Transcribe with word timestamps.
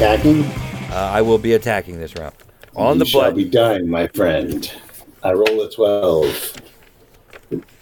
attacking? 0.00 0.44
Uh, 0.90 1.10
I 1.12 1.20
will 1.20 1.36
be 1.38 1.52
attacking 1.52 1.98
this 2.00 2.14
round. 2.16 2.34
On 2.74 2.94
you 2.94 3.00
the 3.00 3.04
shall 3.04 3.20
button. 3.22 3.36
be 3.36 3.44
dying, 3.44 3.88
my 3.88 4.06
friend. 4.08 4.72
I 5.22 5.32
roll 5.32 5.60
a 5.60 5.70
twelve. 5.70 6.54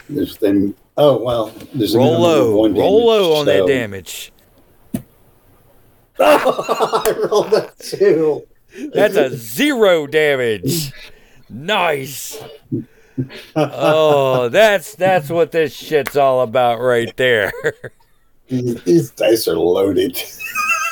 There's 0.09 0.37
then. 0.39 0.75
Oh 0.97 1.23
well. 1.23 1.53
There's 1.75 1.95
a 1.95 1.99
Roll 1.99 2.21
low. 2.21 2.57
one 2.57 2.75
Roll 2.75 3.07
low 3.07 3.35
on 3.35 3.47
that 3.47 3.59
so- 3.61 3.67
damage. 3.69 4.33
I 6.21 7.15
rolled 7.31 7.53
a 7.55 7.71
two. 7.79 8.45
That's 8.93 9.17
a 9.17 9.31
zero 9.37 10.07
damage. 10.09 10.93
Nice. 11.49 12.43
Oh, 13.55 14.49
that's 14.53 14.97
that's 14.97 15.29
what 15.31 15.53
this 15.53 15.73
shit's 15.73 16.17
all 16.17 16.41
about 16.41 16.81
right 16.81 17.17
there. 17.17 17.53
These 18.49 19.11
dice 19.13 19.47
are 19.47 19.57
loaded. 19.57 20.21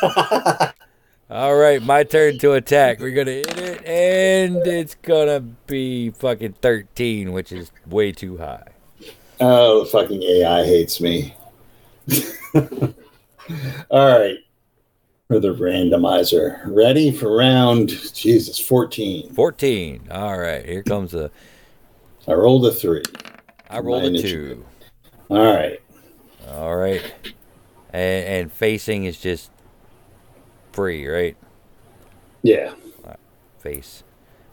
All 1.28 1.56
right, 1.56 1.82
my 1.82 2.04
turn 2.04 2.38
to 2.38 2.52
attack. 2.52 3.00
We're 3.00 3.10
gonna 3.10 3.32
hit 3.32 3.58
it, 3.58 3.84
and 3.84 4.64
it's 4.64 4.94
gonna 4.94 5.40
be 5.40 6.10
fucking 6.10 6.52
thirteen, 6.62 7.32
which 7.32 7.50
is 7.50 7.72
way 7.84 8.12
too 8.12 8.36
high. 8.36 8.62
Oh, 9.40 9.80
the 9.80 9.86
fucking 9.86 10.22
AI 10.22 10.64
hates 10.64 11.00
me. 11.00 11.34
All 13.90 14.20
right. 14.20 14.36
For 15.26 15.40
the 15.40 15.52
randomizer. 15.52 16.60
Ready 16.64 17.10
for 17.10 17.36
round, 17.36 17.88
Jesus, 18.14 18.60
14. 18.60 19.32
Fourteen. 19.32 20.06
All 20.12 20.38
right, 20.38 20.64
here 20.64 20.84
comes 20.84 21.10
the. 21.10 21.32
I 22.28 22.34
rolled 22.34 22.64
a 22.66 22.70
three. 22.70 23.02
I 23.68 23.80
rolled 23.80 24.04
a 24.04 24.22
two. 24.22 24.64
All 25.28 25.38
right. 25.38 25.80
All 26.50 26.76
right, 26.76 27.02
and, 27.92 28.26
and 28.26 28.52
facing 28.52 29.06
is 29.06 29.18
just 29.18 29.50
free, 30.76 31.08
right? 31.08 31.36
Yeah. 32.42 32.74
Face, 33.58 34.04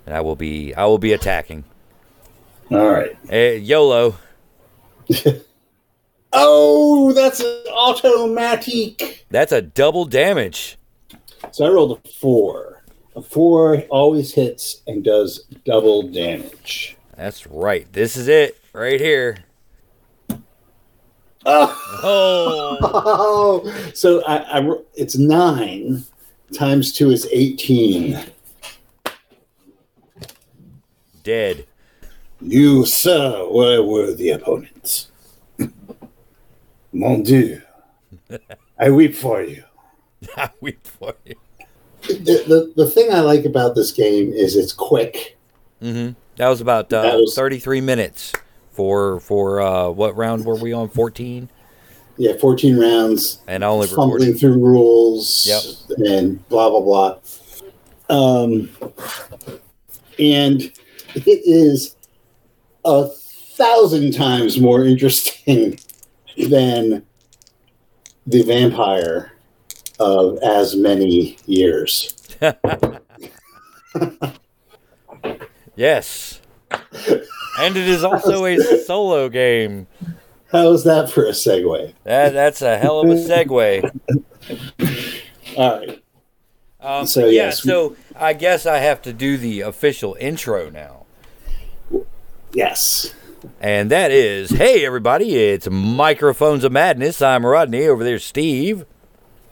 and 0.07 0.15
I 0.15 0.21
will 0.21 0.37
be 0.37 0.73
I 0.73 0.85
will 0.85 0.97
be 0.97 1.13
attacking. 1.13 1.65
All 2.71 2.89
right. 2.89 3.15
Hey, 3.29 3.57
YOLO. 3.59 4.15
Oh, 6.35 7.13
that's 7.13 7.41
an 7.41 7.63
automatic. 7.71 9.23
That's 9.29 9.51
a 9.51 9.61
double 9.61 10.05
damage. 10.05 10.79
So 11.51 11.63
I 11.63 11.69
rolled 11.69 12.01
a 12.03 12.09
four. 12.09 12.81
A 13.15 13.21
four 13.21 13.81
always 13.91 14.33
hits 14.33 14.81
and 14.87 15.03
does 15.03 15.45
double 15.63 16.01
damage. 16.01 16.97
That's 17.15 17.45
right. 17.45 17.85
This 17.93 18.17
is 18.17 18.27
it 18.27 18.57
right 18.73 18.99
here. 18.99 19.37
Oh, 21.45 22.79
Oh, 22.85 23.89
so 23.93 24.23
I, 24.23 24.59
I 24.59 24.75
it's 24.95 25.17
nine 25.17 26.05
times 26.51 26.91
two 26.91 27.11
is 27.11 27.27
eighteen. 27.31 28.19
dead. 31.23 31.65
You, 32.41 32.85
sir, 32.85 33.47
were 33.49 33.77
a 33.77 33.81
worthy 33.83 34.29
opponent. 34.29 35.07
Mon 36.91 37.23
Dieu, 37.23 37.61
I 38.77 38.89
weep 38.91 39.15
for 39.15 39.41
you. 39.41 39.63
I 40.37 40.49
weep 40.59 40.85
for 40.85 41.13
you. 41.25 41.35
The, 42.07 42.43
the, 42.45 42.73
the 42.83 42.89
thing 42.91 43.13
I 43.13 43.21
like 43.21 43.45
about 43.45 43.75
this 43.75 43.91
game 43.93 44.33
is 44.33 44.57
it's 44.57 44.73
quick. 44.73 45.37
hmm 45.81 46.09
That 46.35 46.49
was 46.49 46.59
about 46.59 46.91
uh, 46.91 47.01
That 47.03 47.15
was- 47.15 47.33
33 47.35 47.79
minutes 47.79 48.33
for 48.71 49.21
for 49.21 49.61
uh, 49.61 49.89
what 49.89 50.17
round 50.17 50.43
were 50.45 50.55
we 50.55 50.73
on? 50.73 50.89
14, 50.89 51.47
Yeah, 52.17 52.33
14 52.37 52.77
rounds, 52.77 53.39
and 53.47 53.63
only 53.63 53.87
fumbling 53.87 54.11
recorded. 54.11 54.39
through 54.39 54.53
rules 54.59 55.47
Yep. 55.47 55.97
and 56.07 56.47
blah, 56.49 56.69
blah, 56.69 56.79
blah. 56.81 57.17
Um, 58.09 58.69
and 60.19 60.61
it 61.15 61.27
is 61.27 61.95
a 62.85 63.07
thousand 63.07 64.13
times 64.13 64.59
more 64.59 64.85
interesting 64.93 65.79
than 66.49 67.03
the 68.27 68.43
vampire 68.43 69.31
of 69.99 70.37
as 70.43 70.75
many 70.75 71.37
years. 71.47 72.13
Yes, 75.75 76.39
and 77.59 77.75
it 77.75 77.87
is 77.87 78.03
also 78.03 78.45
a 78.45 78.59
solo 78.85 79.27
game. 79.27 79.87
How's 80.53 80.83
that 80.83 81.09
for 81.11 81.25
a 81.25 81.31
segue? 81.31 81.93
That 82.03 82.31
that's 82.33 82.61
a 82.61 82.77
hell 82.77 83.01
of 83.01 83.09
a 83.09 83.15
segue. 83.15 83.83
All 85.57 85.79
right. 85.79 86.03
Um, 86.79 87.07
So, 87.07 87.25
yeah, 87.25 87.45
yes. 87.45 87.63
so 87.63 87.95
I 88.15 88.33
guess 88.33 88.65
I 88.65 88.77
have 88.77 89.01
to 89.01 89.13
do 89.13 89.37
the 89.37 89.61
official 89.61 90.15
intro 90.19 90.69
now. 90.69 91.05
Yes. 92.53 93.15
And 93.59 93.89
that 93.89 94.11
is, 94.11 94.51
hey 94.51 94.85
everybody, 94.85 95.35
it's 95.35 95.67
Microphones 95.69 96.63
of 96.63 96.71
Madness. 96.71 97.21
I'm 97.21 97.45
Rodney. 97.45 97.87
Over 97.87 98.03
there, 98.03 98.19
Steve. 98.19 98.85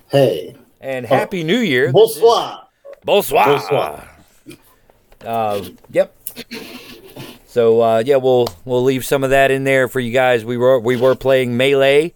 Hey. 0.10 0.56
And 0.80 1.06
Happy 1.06 1.44
New 1.44 1.60
Year. 1.60 1.92
Bonsoir. 1.92 2.68
Bonsoir. 3.04 3.46
Bonsoir. 3.46 4.10
Uh, 5.26 5.66
yep. 5.92 6.16
So 7.52 7.82
uh, 7.82 8.04
yeah, 8.06 8.16
we'll 8.16 8.48
we'll 8.64 8.82
leave 8.82 9.04
some 9.04 9.26
of 9.26 9.32
that 9.32 9.52
in 9.52 9.66
there 9.66 9.90
for 9.90 10.00
you 10.00 10.14
guys. 10.14 10.46
We 10.46 10.56
were 10.56 10.80
we 10.80 10.96
were 10.96 11.16
playing 11.16 11.58
melee 11.58 12.14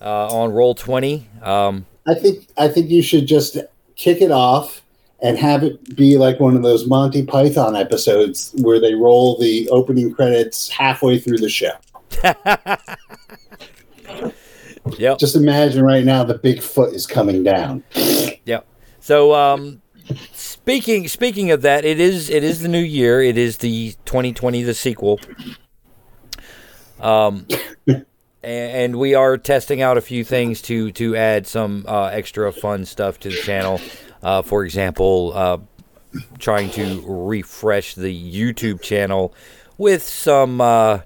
uh, 0.00 0.26
on 0.26 0.52
roll 0.52 0.74
twenty. 0.74 1.28
Um, 1.40 1.86
I 2.04 2.14
think 2.14 2.48
I 2.56 2.66
think 2.66 2.90
you 2.90 3.00
should 3.00 3.28
just 3.28 3.56
kick 3.94 4.20
it 4.20 4.32
off 4.32 4.82
and 5.22 5.38
have 5.38 5.62
it 5.62 5.94
be 5.94 6.16
like 6.16 6.40
one 6.40 6.56
of 6.56 6.64
those 6.64 6.88
Monty 6.88 7.24
Python 7.24 7.76
episodes 7.76 8.52
where 8.58 8.80
they 8.80 8.94
roll 8.94 9.38
the 9.38 9.68
opening 9.70 10.12
credits 10.12 10.68
halfway 10.68 11.16
through 11.16 11.38
the 11.38 11.48
show. 11.48 11.70
yep. 14.98 15.16
Just 15.16 15.36
imagine 15.36 15.84
right 15.84 16.04
now 16.04 16.24
the 16.24 16.40
Bigfoot 16.40 16.92
is 16.92 17.06
coming 17.06 17.44
down. 17.44 17.84
Yep. 18.46 18.66
So 18.98 19.32
um, 19.32 19.80
speaking 20.62 21.08
speaking 21.08 21.50
of 21.50 21.62
that, 21.62 21.84
it 21.84 22.00
is 22.00 22.30
it 22.30 22.44
is 22.44 22.60
the 22.60 22.68
new 22.68 22.78
year. 22.78 23.20
It 23.20 23.36
is 23.36 23.58
the 23.58 23.94
2020 24.04 24.62
the 24.62 24.74
sequel. 24.74 25.20
Um, 27.00 27.46
and, 28.44 28.96
we 28.96 29.14
are 29.14 29.36
testing 29.36 29.82
out 29.82 29.98
a 29.98 30.00
few 30.00 30.24
things 30.24 30.62
to 30.62 30.92
to 30.92 31.16
add 31.16 31.46
some 31.46 31.84
uh, 31.88 32.06
extra 32.06 32.52
fun 32.52 32.84
stuff 32.84 33.18
to 33.20 33.30
the 33.30 33.36
channel. 33.36 33.80
Uh, 34.22 34.42
for 34.42 34.64
example, 34.64 35.32
uh, 35.34 35.58
trying 36.38 36.70
to 36.70 37.02
refresh 37.06 37.94
the 37.94 38.12
YouTube 38.12 38.80
channel 38.82 39.34
with 39.78 40.02
some 40.04 40.60
uh, 40.60 41.00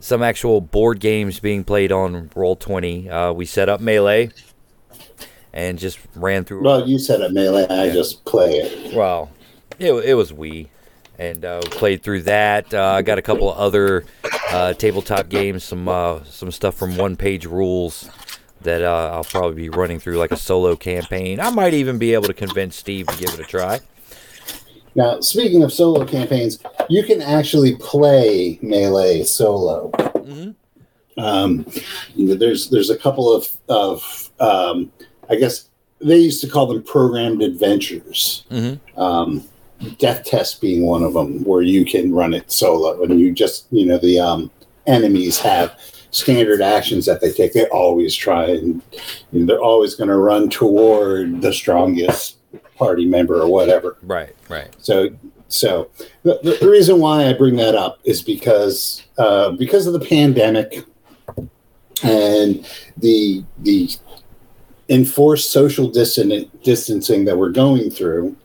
some 0.00 0.22
actual 0.22 0.62
board 0.62 0.98
games 0.98 1.40
being 1.40 1.62
played 1.62 1.92
on 1.92 2.30
Roll 2.34 2.56
Twenty. 2.56 3.10
Uh, 3.10 3.32
we 3.32 3.44
set 3.44 3.68
up 3.68 3.80
Melee 3.80 4.30
and 5.52 5.78
just 5.78 5.98
ran 6.14 6.44
through. 6.44 6.62
Well, 6.62 6.88
you 6.88 6.98
said 6.98 7.20
it 7.20 7.32
melee. 7.32 7.66
I 7.68 7.90
just 7.90 8.24
play 8.24 8.58
it. 8.58 8.94
Well, 8.94 9.30
it, 9.78 9.92
it 9.92 10.14
was 10.14 10.32
Wii, 10.32 10.68
and 11.18 11.44
uh, 11.44 11.60
played 11.62 12.02
through 12.02 12.22
that. 12.22 12.72
Uh, 12.72 12.92
I 12.92 13.02
got 13.02 13.18
a 13.18 13.22
couple 13.22 13.50
of 13.50 13.58
other 13.58 14.04
uh, 14.50 14.72
tabletop 14.74 15.28
games, 15.28 15.64
some 15.64 15.88
uh, 15.88 16.22
some 16.24 16.50
stuff 16.50 16.74
from 16.74 16.96
One 16.96 17.16
Page 17.16 17.46
Rules 17.46 18.08
that 18.62 18.82
uh, 18.82 19.10
I'll 19.12 19.24
probably 19.24 19.54
be 19.54 19.68
running 19.68 20.00
through 20.00 20.18
like 20.18 20.32
a 20.32 20.36
solo 20.36 20.76
campaign. 20.76 21.40
I 21.40 21.50
might 21.50 21.74
even 21.74 21.98
be 21.98 22.14
able 22.14 22.26
to 22.26 22.34
convince 22.34 22.76
Steve 22.76 23.06
to 23.06 23.16
give 23.16 23.32
it 23.34 23.40
a 23.40 23.44
try. 23.44 23.80
Now, 24.94 25.20
speaking 25.20 25.62
of 25.62 25.72
solo 25.72 26.04
campaigns, 26.04 26.58
you 26.88 27.04
can 27.04 27.22
actually 27.22 27.76
play 27.76 28.58
melee 28.62 29.22
solo. 29.22 29.90
Mhm. 29.92 30.54
Um, 31.16 31.66
you 32.14 32.26
know, 32.26 32.34
there's 32.34 32.70
there's 32.70 32.90
a 32.90 32.98
couple 32.98 33.32
of 33.32 33.48
of 33.68 34.30
um, 34.40 34.90
I 35.28 35.36
guess 35.36 35.68
they 36.00 36.18
used 36.18 36.40
to 36.42 36.48
call 36.48 36.66
them 36.66 36.82
programmed 36.82 37.42
adventures. 37.42 38.44
Mhm. 38.50 38.78
Um, 38.96 39.44
Death 39.98 40.24
Test 40.24 40.60
being 40.60 40.84
one 40.86 41.02
of 41.04 41.14
them, 41.14 41.44
where 41.44 41.62
you 41.62 41.84
can 41.84 42.12
run 42.12 42.34
it 42.34 42.50
solo, 42.50 43.02
and 43.02 43.20
you 43.20 43.32
just 43.32 43.66
you 43.70 43.86
know 43.86 43.98
the 43.98 44.18
um, 44.18 44.50
enemies 44.86 45.38
have 45.38 45.76
standard 46.10 46.60
actions 46.60 47.06
that 47.06 47.20
they 47.20 47.30
take. 47.32 47.52
They 47.52 47.66
always 47.66 48.14
try 48.14 48.46
and 48.46 48.82
you 49.32 49.40
know, 49.40 49.46
they're 49.46 49.62
always 49.62 49.94
going 49.94 50.08
to 50.08 50.16
run 50.16 50.48
toward 50.48 51.42
the 51.42 51.52
strongest 51.52 52.38
party 52.76 53.04
member 53.04 53.40
or 53.40 53.48
whatever. 53.48 53.96
Right, 54.02 54.34
right. 54.48 54.74
So, 54.78 55.10
so 55.48 55.90
the, 56.22 56.40
the, 56.42 56.58
the 56.60 56.68
reason 56.68 57.00
why 57.00 57.26
I 57.26 57.32
bring 57.32 57.56
that 57.56 57.74
up 57.74 58.00
is 58.04 58.22
because 58.22 59.04
uh, 59.18 59.52
because 59.52 59.86
of 59.86 59.92
the 59.92 60.04
pandemic 60.04 60.84
and 62.02 62.66
the 62.96 63.44
the 63.58 63.90
enforced 64.88 65.50
social 65.50 65.90
distan- 65.90 66.48
distancing 66.62 67.24
that 67.26 67.36
we're 67.36 67.50
going 67.50 67.90
through, 67.90 68.36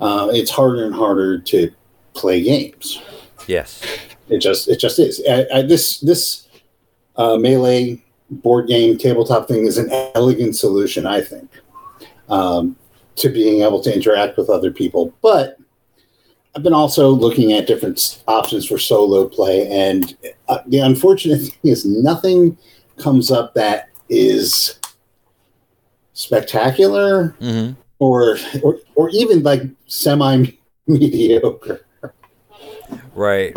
uh, 0.00 0.28
it's 0.32 0.50
harder 0.50 0.84
and 0.84 0.94
harder 0.94 1.38
to 1.38 1.70
play 2.14 2.42
games. 2.42 3.02
Yes. 3.46 3.82
It 4.28 4.38
just 4.38 4.68
it 4.68 4.80
just 4.80 4.98
is. 4.98 5.22
I, 5.28 5.46
I, 5.54 5.62
this 5.62 6.00
this 6.00 6.48
uh, 7.16 7.36
melee 7.36 8.02
board 8.30 8.66
game 8.66 8.98
tabletop 8.98 9.46
thing 9.46 9.66
is 9.66 9.78
an 9.78 9.88
elegant 10.14 10.56
solution, 10.56 11.06
I 11.06 11.20
think. 11.20 11.50
Um, 12.28 12.76
to 13.16 13.28
being 13.30 13.62
able 13.62 13.80
to 13.80 13.94
interact 13.94 14.36
with 14.36 14.50
other 14.50 14.70
people. 14.70 15.14
But 15.22 15.58
I've 16.54 16.62
been 16.62 16.74
also 16.74 17.08
looking 17.08 17.52
at 17.52 17.66
different 17.66 18.22
options 18.28 18.66
for 18.66 18.78
solo 18.78 19.28
play, 19.28 19.68
and 19.68 20.16
uh, 20.48 20.58
the 20.66 20.80
unfortunate 20.80 21.38
thing 21.42 21.70
is 21.70 21.84
nothing 21.84 22.58
comes 22.98 23.30
up 23.30 23.54
that 23.54 23.90
is 24.08 24.78
spectacular 26.16 27.28
hmm 27.38 27.72
or 27.98 28.38
or, 28.62 28.78
or 28.94 29.10
even 29.10 29.42
like 29.42 29.62
semi 29.86 30.46
mediocre. 30.86 31.86
Right. 33.14 33.56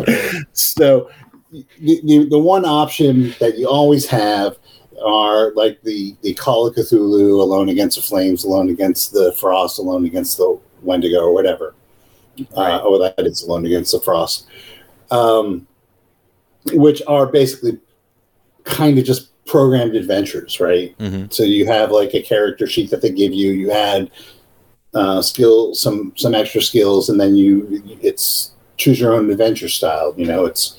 So 0.52 1.10
the, 1.50 2.00
the 2.04 2.28
the 2.30 2.38
one 2.38 2.64
option 2.64 3.34
that 3.40 3.58
you 3.58 3.68
always 3.68 4.06
have 4.06 4.58
are 5.04 5.52
like 5.54 5.82
the 5.82 6.16
the 6.22 6.34
Call 6.34 6.66
of 6.66 6.74
Cthulhu, 6.74 7.40
Alone 7.40 7.68
Against 7.68 7.96
the 7.96 8.02
Flames, 8.02 8.44
Alone 8.44 8.70
Against 8.70 9.12
the 9.12 9.32
Frost, 9.38 9.78
Alone 9.78 10.04
Against 10.04 10.36
the 10.38 10.58
Wendigo, 10.82 11.20
or 11.20 11.34
whatever. 11.34 11.74
Right. 12.38 12.72
Uh, 12.72 12.80
oh, 12.82 12.98
that 12.98 13.26
is 13.26 13.42
Alone 13.42 13.66
Against 13.66 13.92
the 13.92 14.00
Frost, 14.00 14.46
um, 15.10 15.66
which 16.72 17.02
are 17.06 17.26
basically 17.26 17.78
kind 18.64 18.98
of 18.98 19.04
just 19.04 19.29
programmed 19.50 19.96
adventures, 19.96 20.60
right? 20.60 20.94
hmm 21.00 21.24
So 21.30 21.42
you 21.42 21.66
have 21.66 21.90
like 21.90 22.14
a 22.14 22.22
character 22.22 22.68
sheet 22.68 22.90
that 22.90 23.02
they 23.02 23.10
give 23.10 23.32
you. 23.32 23.50
You 23.50 23.70
had 23.70 24.08
uh, 24.94 25.20
skill, 25.22 25.74
some 25.74 26.12
some 26.16 26.34
extra 26.36 26.62
skills, 26.62 27.08
and 27.08 27.18
then 27.20 27.34
you 27.34 27.82
it's 28.00 28.52
choose 28.76 29.00
your 29.00 29.12
own 29.12 29.28
adventure 29.30 29.68
style. 29.68 30.14
You 30.16 30.26
know, 30.26 30.44
it's 30.46 30.78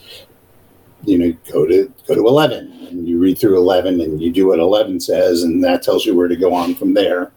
you 1.03 1.17
know 1.17 1.37
go 1.51 1.65
to 1.67 1.91
go 2.07 2.15
to 2.15 2.25
eleven, 2.27 2.71
and 2.87 3.07
you 3.07 3.19
read 3.19 3.37
through 3.37 3.57
eleven, 3.57 3.99
and 3.99 4.21
you 4.21 4.31
do 4.31 4.47
what 4.47 4.59
eleven 4.59 5.01
says, 5.01 5.43
and 5.43 5.61
that 5.65 5.83
tells 5.83 6.05
you 6.05 6.15
where 6.15 6.29
to 6.29 6.37
go 6.37 6.53
on 6.53 6.73
from 6.73 6.93
there. 6.93 7.31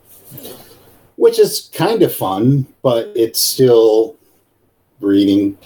Which 1.17 1.39
is 1.41 1.71
kind 1.75 2.03
of 2.03 2.15
fun, 2.15 2.67
but 2.83 3.13
it's 3.17 3.41
still 3.41 4.17
reading, 5.01 5.59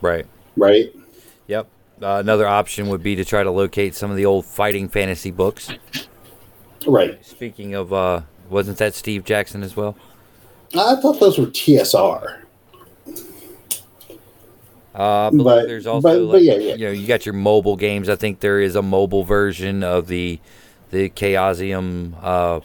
Right. 0.00 0.26
right? 0.56 0.92
Uh, 2.04 2.18
another 2.18 2.46
option 2.46 2.88
would 2.88 3.02
be 3.02 3.16
to 3.16 3.24
try 3.24 3.42
to 3.42 3.50
locate 3.50 3.94
some 3.94 4.10
of 4.10 4.16
the 4.18 4.26
old 4.26 4.44
fighting 4.44 4.88
fantasy 4.88 5.30
books. 5.30 5.70
Right. 6.86 7.24
Speaking 7.24 7.72
of, 7.74 7.94
uh, 7.94 8.20
wasn't 8.50 8.76
that 8.76 8.92
Steve 8.94 9.24
Jackson 9.24 9.62
as 9.62 9.74
well? 9.74 9.96
I 10.76 10.96
thought 10.96 11.18
those 11.18 11.38
were 11.38 11.46
TSR. 11.46 12.40
Uh, 14.94 15.30
But- 15.30 15.66
there's 15.66 15.86
also, 15.86 16.26
but- 16.26 16.32
but 16.32 16.42
yeah, 16.42 16.56
yeah. 16.56 16.74
you 16.74 16.84
know, 16.86 16.92
you 16.92 17.06
got 17.06 17.24
your 17.24 17.32
mobile 17.32 17.76
games. 17.76 18.10
I 18.10 18.16
think 18.16 18.40
there 18.40 18.60
is 18.60 18.76
a 18.76 18.82
mobile 18.82 19.24
version 19.24 19.82
of 19.82 20.06
the 20.08 20.40
the 20.90 21.08
Chaosium 21.10 22.12
uh, 22.22 22.60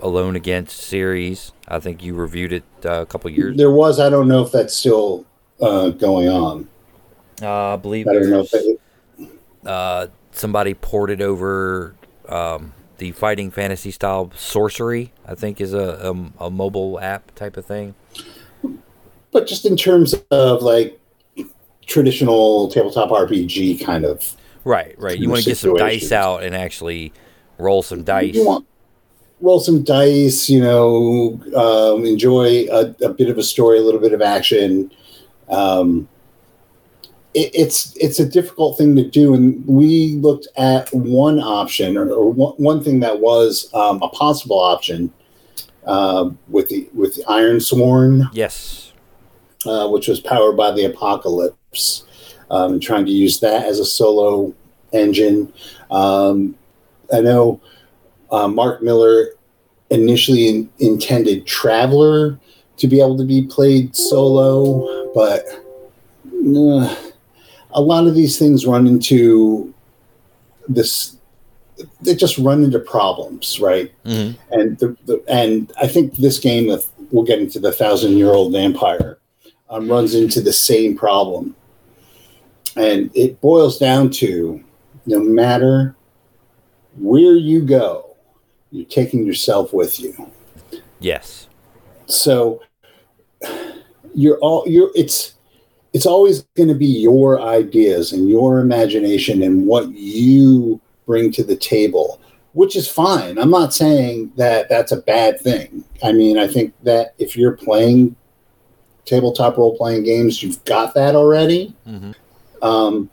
Alone 0.00 0.36
Against 0.36 0.78
series. 0.78 1.50
I 1.66 1.80
think 1.80 2.04
you 2.04 2.14
reviewed 2.14 2.52
it 2.52 2.62
uh, 2.84 3.00
a 3.00 3.06
couple 3.06 3.28
years. 3.30 3.56
There 3.56 3.72
was. 3.72 3.98
I 3.98 4.10
don't 4.10 4.28
know 4.28 4.42
if 4.42 4.52
that's 4.52 4.76
still 4.76 5.24
uh, 5.60 5.88
going 5.88 6.28
on. 6.28 6.68
Uh, 7.40 7.72
I 7.72 7.76
believe 7.76 8.06
I 8.06 8.12
don't 8.12 8.30
know 8.30 8.40
if 8.42 8.52
uh, 9.66 10.08
somebody 10.32 10.74
ported 10.74 11.20
over 11.22 11.94
um, 12.28 12.72
the 12.98 13.12
fighting 13.12 13.50
fantasy 13.50 13.90
style 13.90 14.30
sorcery. 14.34 15.12
I 15.26 15.34
think 15.34 15.60
is 15.60 15.74
a, 15.74 16.12
a 16.38 16.46
a 16.46 16.50
mobile 16.50 17.00
app 17.00 17.34
type 17.34 17.56
of 17.56 17.66
thing. 17.66 17.94
but 19.30 19.46
just 19.46 19.64
in 19.64 19.76
terms 19.76 20.14
of 20.30 20.62
like 20.62 20.98
traditional 21.86 22.68
tabletop 22.68 23.10
RPG 23.10 23.84
kind 23.84 24.04
of. 24.04 24.36
Right, 24.64 24.94
right. 24.98 25.18
You 25.18 25.28
want 25.28 25.42
to 25.42 25.50
get 25.50 25.58
some 25.58 25.74
dice 25.74 26.12
out 26.12 26.44
and 26.44 26.54
actually 26.54 27.12
roll 27.58 27.82
some 27.82 28.04
dice. 28.04 28.34
You 28.34 28.46
want 28.46 28.66
roll 29.40 29.58
some 29.60 29.82
dice, 29.82 30.48
you 30.48 30.60
know, 30.60 31.40
um, 31.56 32.06
enjoy 32.06 32.66
a, 32.70 32.94
a 33.02 33.12
bit 33.12 33.28
of 33.28 33.38
a 33.38 33.42
story, 33.42 33.78
a 33.78 33.82
little 33.82 34.00
bit 34.00 34.12
of 34.12 34.22
action. 34.22 34.90
Um, 35.48 36.08
it, 37.34 37.50
it's 37.54 37.96
it's 37.96 38.20
a 38.20 38.26
difficult 38.26 38.78
thing 38.78 38.96
to 38.96 39.08
do, 39.08 39.34
and 39.34 39.66
we 39.66 40.14
looked 40.14 40.48
at 40.56 40.92
one 40.92 41.40
option 41.40 41.96
or, 41.96 42.10
or 42.10 42.30
one, 42.30 42.54
one 42.56 42.82
thing 42.82 43.00
that 43.00 43.20
was 43.20 43.72
um, 43.74 44.02
a 44.02 44.08
possible 44.08 44.58
option 44.58 45.12
uh, 45.86 46.30
with 46.48 46.68
the 46.68 46.88
with 46.92 47.16
the 47.16 47.22
Ironsworn. 47.24 48.28
Yes. 48.32 48.92
uh, 49.66 49.88
which 49.88 50.08
was 50.08 50.20
powered 50.20 50.56
by 50.56 50.72
the 50.72 50.84
Apocalypse, 50.84 52.04
um, 52.50 52.72
and 52.74 52.82
trying 52.82 53.06
to 53.06 53.12
use 53.12 53.40
that 53.40 53.66
as 53.66 53.78
a 53.78 53.84
solo 53.84 54.54
engine. 54.92 55.52
Um, 55.90 56.56
I 57.12 57.20
know 57.20 57.60
uh, 58.30 58.48
Marc 58.48 58.82
Miller 58.82 59.30
initially 59.90 60.48
in, 60.48 60.70
intended 60.78 61.46
Traveller 61.46 62.38
to 62.78 62.88
be 62.88 63.00
able 63.00 63.18
to 63.18 63.24
be 63.24 63.42
played 63.46 63.94
solo, 63.94 65.12
but 65.14 65.44
uh, 66.26 66.96
a 67.72 67.80
lot 67.80 68.06
of 68.06 68.14
these 68.14 68.38
things 68.38 68.66
run 68.66 68.86
into 68.86 69.72
this. 70.68 71.16
They 72.00 72.14
just 72.14 72.38
run 72.38 72.62
into 72.62 72.78
problems, 72.78 73.60
right? 73.60 73.92
hmm 74.04 74.32
and 74.50 74.78
the, 74.78 74.96
the 75.06 75.22
and 75.28 75.72
I 75.80 75.86
think 75.86 76.16
this 76.16 76.38
game 76.38 76.70
of 76.70 76.86
we'll 77.10 77.24
get 77.24 77.38
into 77.38 77.58
the 77.58 77.72
thousand 77.72 78.16
year 78.18 78.30
old 78.30 78.52
vampire 78.52 79.18
um, 79.70 79.88
runs 79.88 80.14
into 80.14 80.40
the 80.40 80.52
same 80.52 80.96
problem, 80.96 81.56
and 82.76 83.10
it 83.14 83.40
boils 83.40 83.78
down 83.78 84.10
to 84.10 84.62
no 85.06 85.20
matter 85.20 85.96
where 86.96 87.36
you 87.36 87.62
go, 87.62 88.16
you're 88.70 88.86
taking 88.86 89.26
yourself 89.26 89.72
with 89.72 89.98
you. 89.98 90.30
Yes. 91.00 91.48
So 92.06 92.62
you're 94.14 94.38
all 94.38 94.64
you're 94.66 94.90
it's 94.94 95.34
it's 95.92 96.06
always 96.06 96.42
going 96.56 96.68
to 96.68 96.74
be 96.74 96.86
your 96.86 97.40
ideas 97.40 98.12
and 98.12 98.28
your 98.28 98.60
imagination 98.60 99.42
and 99.42 99.66
what 99.66 99.90
you 99.92 100.80
bring 101.06 101.30
to 101.32 101.44
the 101.44 101.56
table 101.56 102.18
which 102.54 102.76
is 102.76 102.86
fine. 102.86 103.38
I'm 103.38 103.50
not 103.50 103.72
saying 103.72 104.30
that 104.36 104.68
that's 104.68 104.92
a 104.92 104.98
bad 104.98 105.40
thing. 105.40 105.84
I 106.02 106.12
mean 106.12 106.38
i 106.38 106.46
think 106.46 106.74
that 106.82 107.14
if 107.18 107.36
you're 107.36 107.56
playing 107.56 108.14
tabletop 109.04 109.56
role 109.56 109.76
playing 109.76 110.04
games 110.04 110.42
you've 110.42 110.64
got 110.64 110.94
that 110.94 111.14
already. 111.14 111.74
Hmm 111.84 112.12
um, 112.62 113.10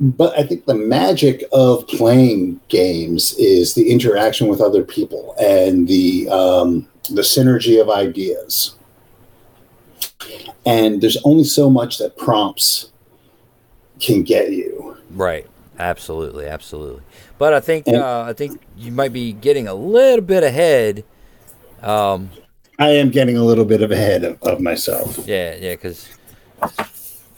but 0.00 0.36
I 0.36 0.42
think 0.44 0.64
the 0.64 0.74
magic 0.74 1.44
of 1.52 1.86
playing 1.86 2.58
games 2.68 3.34
is 3.38 3.74
the 3.74 3.90
interaction 3.90 4.48
with 4.48 4.60
other 4.60 4.82
people 4.82 5.34
and 5.38 5.86
the 5.86 6.28
um, 6.30 6.88
the 7.10 7.20
synergy 7.20 7.80
of 7.80 7.90
ideas. 7.90 8.74
And 10.66 11.00
there's 11.00 11.16
only 11.24 11.44
so 11.44 11.70
much 11.70 11.98
that 11.98 12.16
prompts 12.16 12.90
can 14.00 14.22
get 14.22 14.50
you. 14.52 14.96
Right. 15.10 15.46
Absolutely. 15.78 16.46
Absolutely. 16.46 17.02
But 17.38 17.54
I 17.54 17.60
think 17.60 17.86
And- 17.86 17.96
uh, 17.96 18.22
I 18.26 18.32
think 18.32 18.60
you 18.76 18.92
might 18.92 19.12
be 19.12 19.32
getting 19.32 19.66
a 19.66 19.74
little 19.74 20.24
bit 20.24 20.42
ahead. 20.42 21.04
Um, 21.82 22.30
I 22.78 22.90
am 22.90 23.10
getting 23.10 23.36
a 23.36 23.44
little 23.44 23.64
bit 23.64 23.82
of 23.82 23.90
ahead 23.90 24.24
of, 24.24 24.42
of 24.42 24.60
myself. 24.60 25.18
yeah. 25.26 25.54
Yeah. 25.58 25.72
Because 25.74 26.08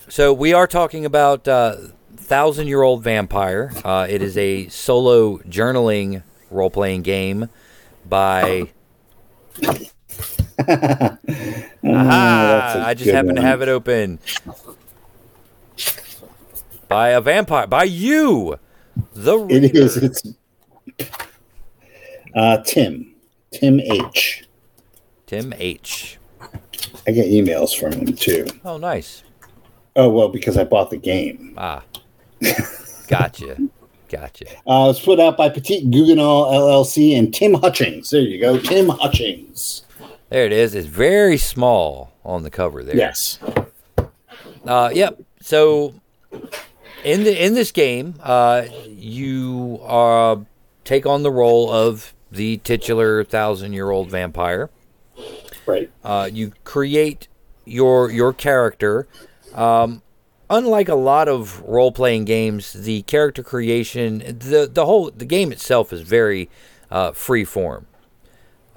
so 0.08 0.32
we 0.32 0.52
are 0.52 0.66
talking 0.66 1.04
about 1.04 1.46
uh, 1.48 1.76
thousand 2.16 2.66
year 2.66 2.82
old 2.82 3.02
vampire. 3.04 3.72
Uh, 3.84 4.06
it 4.08 4.22
is 4.22 4.36
a 4.36 4.68
solo 4.68 5.38
journaling 5.38 6.22
role 6.50 6.70
playing 6.70 7.02
game 7.02 7.48
by 8.08 8.68
I 11.84 12.94
just 12.96 13.10
happen 13.10 13.34
to 13.36 13.42
have 13.42 13.62
it 13.62 13.68
open. 13.68 14.18
By 16.88 17.10
a 17.10 17.20
vampire. 17.20 17.66
By 17.66 17.84
you! 17.84 18.58
The 19.14 19.46
It 19.46 19.74
is. 19.74 19.96
It's 19.96 20.22
uh, 22.34 22.58
Tim. 22.58 23.14
Tim 23.50 23.80
H. 23.80 24.44
Tim 25.26 25.54
H. 25.56 26.18
I 27.06 27.10
get 27.10 27.26
emails 27.26 27.78
from 27.78 27.92
him 27.92 28.14
too. 28.14 28.46
Oh, 28.64 28.76
nice. 28.76 29.22
Oh 29.96 30.08
well, 30.08 30.28
because 30.28 30.56
I 30.56 30.64
bought 30.64 30.90
the 30.90 30.96
game. 30.96 31.54
Ah. 31.56 31.82
Gotcha. 33.08 33.56
Gotcha. 34.08 34.44
Uh, 34.66 34.88
it's 34.90 35.00
put 35.00 35.18
out 35.20 35.36
by 35.36 35.48
Petite 35.48 35.90
Guggenheim 35.90 36.26
LLC 36.26 37.18
and 37.18 37.32
Tim 37.32 37.54
Hutchings. 37.54 38.10
There 38.10 38.20
you 38.20 38.40
go, 38.40 38.58
Tim 38.58 38.88
Hutchings. 38.88 39.84
There 40.32 40.46
it 40.46 40.52
is. 40.52 40.74
It's 40.74 40.86
very 40.86 41.36
small 41.36 42.10
on 42.24 42.42
the 42.42 42.48
cover 42.50 42.82
there. 42.82 42.96
Yes. 42.96 43.38
Uh, 44.64 44.90
yep. 44.90 45.20
So 45.42 45.92
in 47.04 47.24
the 47.24 47.44
in 47.44 47.52
this 47.52 47.70
game, 47.70 48.14
uh, 48.22 48.64
you 48.88 49.78
uh, 49.82 50.36
take 50.84 51.04
on 51.04 51.22
the 51.22 51.30
role 51.30 51.70
of 51.70 52.14
the 52.30 52.56
titular 52.64 53.24
thousand 53.24 53.74
year 53.74 53.90
old 53.90 54.10
vampire. 54.10 54.70
Right. 55.66 55.90
Uh, 56.02 56.30
you 56.32 56.52
create 56.64 57.28
your 57.66 58.10
your 58.10 58.32
character. 58.32 59.06
Um, 59.52 60.00
unlike 60.48 60.88
a 60.88 60.94
lot 60.94 61.28
of 61.28 61.60
role 61.60 61.92
playing 61.92 62.24
games, 62.24 62.72
the 62.72 63.02
character 63.02 63.42
creation, 63.42 64.20
the 64.20 64.66
the 64.72 64.86
whole 64.86 65.10
the 65.10 65.26
game 65.26 65.52
itself 65.52 65.92
is 65.92 66.00
very 66.00 66.48
uh, 66.90 67.12
free 67.12 67.44
form. 67.44 67.86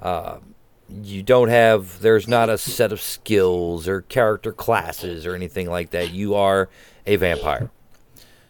Uh, 0.02 0.40
you 0.88 1.22
don't 1.22 1.48
have 1.48 2.00
there's 2.00 2.28
not 2.28 2.48
a 2.48 2.58
set 2.58 2.92
of 2.92 3.00
skills 3.00 3.88
or 3.88 4.02
character 4.02 4.52
classes 4.52 5.26
or 5.26 5.34
anything 5.34 5.68
like 5.68 5.90
that. 5.90 6.12
You 6.12 6.34
are 6.34 6.68
a 7.06 7.16
vampire. 7.16 7.70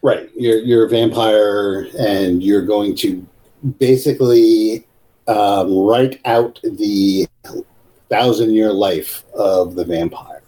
Right. 0.03 0.31
You're 0.37 0.59
you're 0.59 0.87
a 0.87 0.89
vampire, 0.89 1.89
and 1.99 2.43
you're 2.43 2.65
going 2.65 2.95
to 2.97 3.27
basically 3.79 4.87
um, 5.27 5.77
write 5.77 6.21
out 6.25 6.61
the 6.63 7.27
thousand 8.09 8.53
year 8.53 8.73
life 8.73 9.25
of 9.35 9.75
the 9.75 9.85
vampire. 9.85 10.43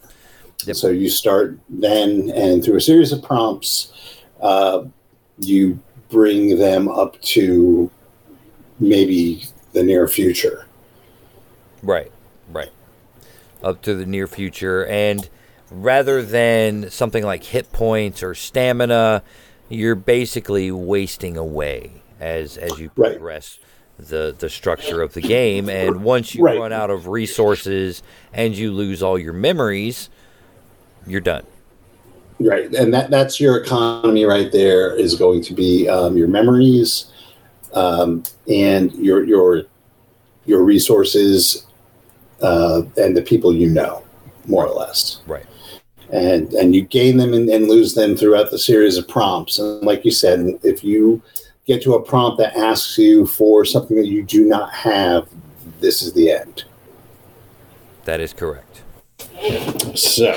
Yep. 0.65 0.75
So 0.75 0.89
you 0.89 1.09
start 1.09 1.57
then, 1.69 2.31
and 2.35 2.63
through 2.63 2.77
a 2.77 2.81
series 2.81 3.11
of 3.11 3.23
prompts, 3.23 3.93
uh, 4.41 4.83
you 5.39 5.79
bring 6.09 6.57
them 6.57 6.87
up 6.87 7.19
to 7.21 7.89
maybe 8.79 9.45
the 9.73 9.83
near 9.83 10.07
future. 10.07 10.68
Right, 11.81 12.11
right. 12.51 12.69
Up 13.63 13.81
to 13.83 13.95
the 13.95 14.05
near 14.05 14.27
future. 14.27 14.85
And 14.85 15.29
rather 15.71 16.21
than 16.23 16.89
something 16.89 17.23
like 17.23 17.43
hit 17.45 17.71
points 17.71 18.23
or 18.23 18.33
stamina, 18.35 19.23
you're 19.69 19.95
basically 19.95 20.71
wasting 20.71 21.37
away 21.37 22.01
as 22.19 22.57
as 22.57 22.79
you 22.79 22.89
Right. 22.95 23.11
progress 23.11 23.59
the 23.97 24.35
the 24.37 24.49
structure 24.49 25.01
of 25.01 25.13
the 25.13 25.21
game. 25.21 25.69
And 25.69 26.03
once 26.03 26.35
you 26.35 26.43
Right. 26.43 26.57
run 26.57 26.73
out 26.73 26.89
of 26.89 27.07
resources 27.07 28.01
and 28.33 28.55
you 28.57 28.71
lose 28.71 29.03
all 29.03 29.19
your 29.19 29.33
memories, 29.33 30.09
you're 31.05 31.21
done. 31.21 31.45
Right, 32.41 32.73
and 32.73 32.93
that 32.93 33.09
that's 33.09 33.39
your 33.41 33.57
economy 33.57 34.23
right 34.23 34.49
there 34.49 34.95
is 34.95 35.15
going 35.15 35.41
to 35.43 35.53
be 35.53 35.89
um, 35.89 36.15
your 36.15 36.29
memories, 36.29 37.11
um, 37.73 38.23
and 38.47 38.93
your 38.93 39.25
your 39.25 39.63
your 40.45 40.63
resources, 40.63 41.65
uh, 42.41 42.83
and 42.97 43.15
the 43.15 43.21
people 43.21 43.53
you 43.53 43.69
know, 43.69 44.03
more 44.47 44.65
or 44.65 44.73
less. 44.73 45.21
Right. 45.27 45.45
And 46.11 46.51
and 46.53 46.73
you 46.73 46.81
gain 46.81 47.17
them 47.17 47.33
and, 47.33 47.49
and 47.49 47.67
lose 47.67 47.93
them 47.93 48.15
throughout 48.15 48.49
the 48.49 48.57
series 48.57 48.97
of 48.97 49.07
prompts. 49.07 49.59
And 49.59 49.81
like 49.83 50.03
you 50.05 50.11
said, 50.11 50.59
if 50.63 50.83
you 50.83 51.21
get 51.67 51.83
to 51.83 51.93
a 51.93 52.01
prompt 52.01 52.39
that 52.39 52.55
asks 52.55 52.97
you 52.97 53.27
for 53.27 53.63
something 53.63 53.95
that 53.97 54.07
you 54.07 54.23
do 54.23 54.45
not 54.45 54.73
have, 54.73 55.29
this 55.79 56.01
is 56.01 56.13
the 56.13 56.31
end. 56.31 56.63
That 58.05 58.19
is 58.19 58.33
correct. 58.33 58.81
So 59.95 60.33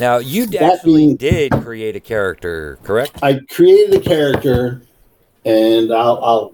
Now 0.00 0.18
you 0.18 0.48
actually 0.58 1.06
being- 1.06 1.16
did 1.16 1.52
create 1.52 1.94
a 1.94 2.00
character, 2.00 2.80
correct? 2.82 3.12
I 3.22 3.40
created 3.48 3.94
a 3.94 4.00
character, 4.00 4.82
and 5.44 5.92
I'll, 5.92 6.18
I'll, 6.24 6.52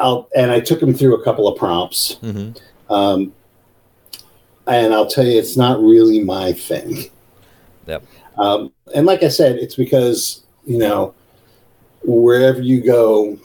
I'll, 0.00 0.28
and 0.36 0.50
I 0.50 0.60
took 0.60 0.82
him 0.82 0.94
through 0.94 1.20
a 1.20 1.24
couple 1.24 1.48
of 1.48 1.58
prompts. 1.58 2.18
Mm-hmm. 2.22 2.92
Um, 2.92 3.32
and 4.66 4.92
I'll 4.92 5.06
tell 5.06 5.24
you, 5.24 5.38
it's 5.38 5.56
not 5.56 5.80
really 5.80 6.22
my 6.22 6.52
thing. 6.52 7.10
Yep. 7.86 8.04
Um, 8.36 8.72
and 8.94 9.06
like 9.06 9.22
I 9.22 9.28
said, 9.28 9.56
it's 9.56 9.74
because 9.74 10.42
you 10.68 10.78
know, 10.78 11.14
wherever 12.04 12.60
you 12.60 12.82
go, 12.82 13.38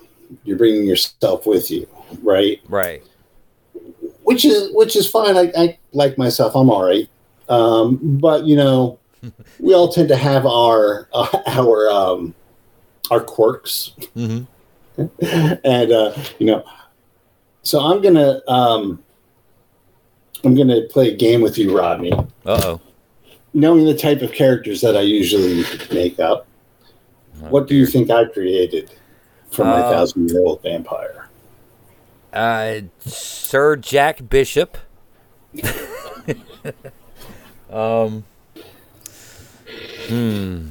you're 0.43 0.57
bringing 0.57 0.86
yourself 0.86 1.48
with 1.48 1.72
you, 1.72 1.88
right? 2.22 2.60
Right. 2.67 3.01
Which 4.24 4.45
is 4.45 4.69
which 4.74 4.95
is 4.95 5.10
fine. 5.10 5.38
I, 5.38 5.51
I 5.57 5.79
like 5.93 6.17
myself. 6.17 6.55
I'm 6.55 6.69
all 6.69 6.86
right. 6.86 7.10
Um, 7.50 8.00
but 8.19 8.45
you 8.45 8.55
know, 8.55 9.00
we 9.60 9.74
all 9.74 9.91
tend 9.91 10.10
to 10.10 10.17
have 10.17 10.45
our 10.45 11.07
uh, 11.13 11.39
our 11.48 11.89
um, 11.89 12.36
our 13.10 13.22
quirks. 13.22 13.93
Mm-hmm. 14.15 14.43
and 14.97 15.91
uh, 15.91 16.13
you 16.39 16.45
know, 16.45 16.63
so 17.63 17.79
I'm 17.79 18.01
gonna 18.01 18.41
um, 18.47 19.03
I'm 20.43 20.55
gonna 20.55 20.81
play 20.89 21.12
a 21.12 21.15
game 21.15 21.41
with 21.41 21.57
you, 21.57 21.75
Rodney. 21.77 22.12
Uh 22.12 22.25
oh. 22.45 22.81
Knowing 23.53 23.85
the 23.85 23.95
type 23.95 24.21
of 24.21 24.31
characters 24.31 24.81
that 24.81 24.97
I 24.97 25.01
usually 25.01 25.63
make 25.91 26.19
up, 26.19 26.47
what 27.50 27.67
do 27.67 27.75
you 27.75 27.85
think 27.85 28.09
I 28.09 28.25
created 28.25 28.91
for 29.51 29.63
my 29.63 29.79
Uh, 29.81 29.91
thousand 29.91 30.29
year 30.29 30.41
old 30.41 30.62
vampire? 30.63 31.29
Uh, 32.31 32.81
Sir 33.00 33.75
Jack 33.75 34.27
Bishop. 34.29 34.77
um. 37.69 38.25
Hmm. 40.07 40.67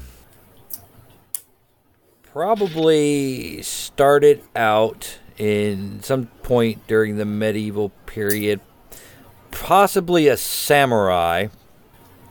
Probably 2.32 3.60
started 3.60 4.42
out 4.56 5.18
in 5.36 6.02
some 6.02 6.28
point 6.42 6.86
during 6.86 7.18
the 7.18 7.26
medieval 7.26 7.90
period. 8.06 8.60
Possibly 9.50 10.28
a 10.28 10.38
samurai. 10.38 11.48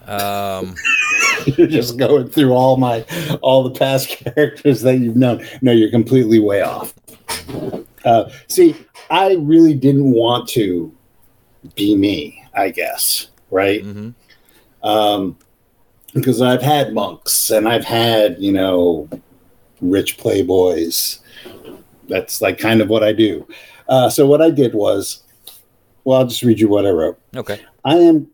Um. 0.07 0.75
You're 1.45 1.67
just 1.67 1.97
going 1.97 2.29
through 2.29 2.51
all 2.51 2.77
my 2.77 3.05
all 3.41 3.63
the 3.63 3.77
past 3.77 4.09
characters 4.35 4.81
that 4.81 4.97
you've 4.97 5.15
known. 5.15 5.45
No, 5.61 5.71
you're 5.71 5.89
completely 5.89 6.39
way 6.39 6.61
off. 6.61 6.93
Uh, 8.03 8.29
see, 8.47 8.75
I 9.09 9.35
really 9.35 9.73
didn't 9.73 10.11
want 10.11 10.47
to 10.49 10.91
be 11.75 11.95
me. 11.95 12.43
I 12.53 12.69
guess 12.69 13.27
right. 13.49 13.83
mhm. 13.83 14.13
um, 14.83 15.37
because 16.13 16.41
I've 16.41 16.61
had 16.61 16.93
monks 16.93 17.49
and 17.49 17.67
I've 17.67 17.85
had 17.85 18.37
you 18.39 18.51
know 18.51 19.07
rich 19.81 20.17
playboys. 20.17 21.19
That's 22.07 22.41
like 22.41 22.57
kind 22.57 22.81
of 22.81 22.89
what 22.89 23.03
I 23.03 23.13
do. 23.13 23.47
Uh, 23.87 24.09
so 24.09 24.25
what 24.25 24.41
I 24.41 24.49
did 24.49 24.73
was, 24.73 25.23
well, 26.03 26.19
I'll 26.19 26.27
just 26.27 26.43
read 26.43 26.59
you 26.59 26.69
what 26.69 26.85
I 26.85 26.89
wrote. 26.89 27.19
Okay. 27.35 27.59
I 27.83 27.95
am 27.95 28.27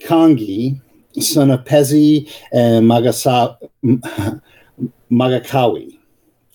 Kongi, 0.00 0.80
son 1.20 1.50
of 1.50 1.64
Pezi 1.64 2.30
and 2.52 2.86
Magasa, 2.86 3.56
Magakawi 5.10 5.98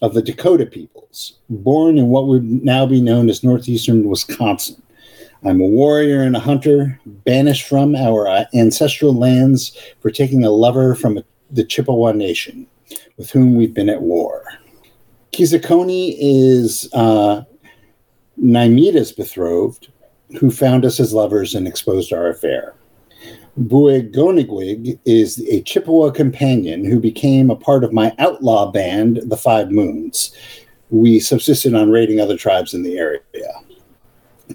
of 0.02 0.14
the 0.14 0.22
Dakota 0.22 0.66
peoples, 0.66 1.40
born 1.50 1.98
in 1.98 2.10
what 2.10 2.28
would 2.28 2.44
now 2.44 2.86
be 2.86 3.02
known 3.02 3.30
as 3.30 3.44
northeastern 3.44 4.08
Wisconsin. 4.10 4.82
I'm 5.46 5.60
a 5.60 5.66
warrior 5.66 6.22
and 6.22 6.36
a 6.36 6.40
hunter, 6.40 7.00
banished 7.06 7.68
from 7.68 7.96
our 7.96 8.28
uh, 8.28 8.46
ancestral 8.54 9.14
lands 9.14 9.78
for 10.00 10.10
taking 10.10 10.44
a 10.44 10.50
lover 10.50 10.96
from 10.96 11.22
the 11.52 11.64
Chippewa 11.64 12.14
Nation, 12.14 12.66
with 13.18 13.30
whom 13.32 13.56
we've 13.56 13.74
been 13.74 13.90
at 13.90 14.02
war. 14.02 14.44
Kizakoni 15.32 16.16
is 16.20 16.90
uh, 16.94 17.44
Naimida's 18.42 19.12
betrothed, 19.12 19.92
who 20.40 20.50
found 20.52 20.86
us 20.86 21.00
as 21.00 21.14
lovers 21.14 21.56
and 21.56 21.68
exposed 21.68 22.14
our 22.14 22.28
affair. 22.28 22.76
Buegonigwig 23.60 25.00
is 25.06 25.40
a 25.50 25.62
Chippewa 25.62 26.10
companion 26.10 26.84
who 26.84 27.00
became 27.00 27.50
a 27.50 27.56
part 27.56 27.84
of 27.84 27.94
my 27.94 28.14
outlaw 28.18 28.72
band, 28.72 29.22
the 29.26 29.38
Five 29.38 29.70
Moons. 29.70 30.36
We 30.90 31.20
subsisted 31.20 31.76
on 31.76 31.92
raiding 31.92 32.20
other 32.20 32.38
tribes 32.38 32.74
in 32.74 32.82
the 32.82 32.98
area. 32.98 33.22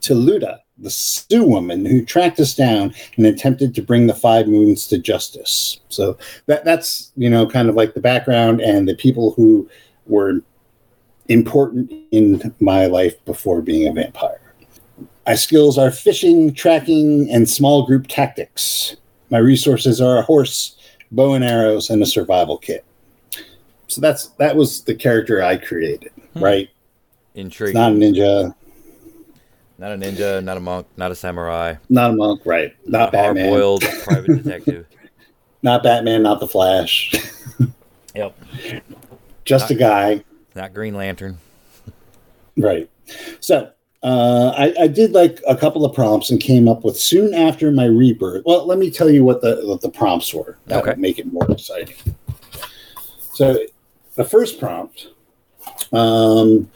Toluda, 0.00 0.58
the 0.80 0.90
Sioux 0.90 1.44
woman 1.44 1.84
who 1.84 2.04
tracked 2.04 2.38
us 2.40 2.54
down 2.54 2.94
and 3.16 3.26
attempted 3.26 3.74
to 3.74 3.82
bring 3.82 4.06
the 4.06 4.14
Five 4.14 4.46
Moons 4.46 4.86
to 4.88 4.98
justice. 4.98 5.80
So 5.88 6.16
that 6.46 6.64
that's 6.64 7.10
you 7.16 7.28
know 7.28 7.46
kind 7.48 7.68
of 7.68 7.74
like 7.74 7.94
the 7.94 8.00
background 8.00 8.60
and 8.60 8.88
the 8.88 8.94
people 8.94 9.32
who 9.32 9.68
were 10.06 10.40
important 11.28 11.92
in 12.10 12.54
my 12.60 12.86
life 12.86 13.22
before 13.24 13.60
being 13.60 13.86
a 13.86 13.92
vampire. 13.92 14.40
My 15.26 15.34
skills 15.34 15.76
are 15.76 15.90
fishing, 15.90 16.54
tracking, 16.54 17.28
and 17.30 17.48
small 17.48 17.84
group 17.86 18.06
tactics. 18.08 18.96
My 19.30 19.38
resources 19.38 20.00
are 20.00 20.16
a 20.18 20.22
horse, 20.22 20.78
bow 21.12 21.34
and 21.34 21.44
arrows, 21.44 21.90
and 21.90 22.02
a 22.02 22.06
survival 22.06 22.56
kit. 22.56 22.84
So 23.88 24.00
that's 24.00 24.28
that 24.38 24.56
was 24.56 24.84
the 24.84 24.94
character 24.94 25.42
I 25.42 25.56
created, 25.56 26.12
Hmm. 26.34 26.44
right? 26.44 26.68
Intriguing. 27.34 27.74
Not 27.74 27.92
a 27.92 27.94
ninja, 27.94 28.54
Not 29.78 29.92
a 29.92 29.96
ninja, 29.96 30.42
not 30.42 30.56
a 30.56 30.60
monk, 30.60 30.86
not 30.96 31.12
a 31.12 31.14
samurai, 31.14 31.74
not 31.88 32.10
a 32.10 32.14
monk, 32.14 32.42
right? 32.44 32.74
Not 32.86 33.10
a 33.10 33.12
Batman, 33.12 33.44
hard-boiled 33.48 33.82
private 34.04 34.42
detective. 34.42 34.86
not 35.62 35.82
Batman, 35.84 36.22
not 36.22 36.40
the 36.40 36.48
Flash. 36.48 37.14
Yep. 38.14 38.36
Just 39.44 39.70
a 39.70 39.74
guy, 39.74 40.24
Not 40.56 40.74
Green 40.74 40.94
Lantern. 40.96 41.38
right? 42.56 42.90
So 43.38 43.70
uh, 44.02 44.52
I, 44.56 44.74
I 44.80 44.86
did 44.88 45.12
like 45.12 45.38
a 45.46 45.54
couple 45.54 45.84
of 45.84 45.94
prompts 45.94 46.30
and 46.30 46.40
came 46.40 46.66
up 46.68 46.84
with 46.84 46.98
soon 46.98 47.32
after 47.34 47.70
my 47.70 47.84
rebirth. 47.84 48.42
Well, 48.44 48.66
let 48.66 48.78
me 48.78 48.90
tell 48.90 49.08
you 49.08 49.24
what 49.24 49.40
the 49.40 49.60
what 49.64 49.82
the 49.82 49.90
prompts 49.90 50.34
were. 50.34 50.56
That 50.66 50.78
Okay. 50.78 50.90
would 50.92 50.98
make 50.98 51.20
it 51.20 51.32
more 51.32 51.48
exciting. 51.48 51.94
So 53.34 53.58
the 54.16 54.24
first 54.24 54.58
prompt 54.58 55.08
um, 55.92 56.68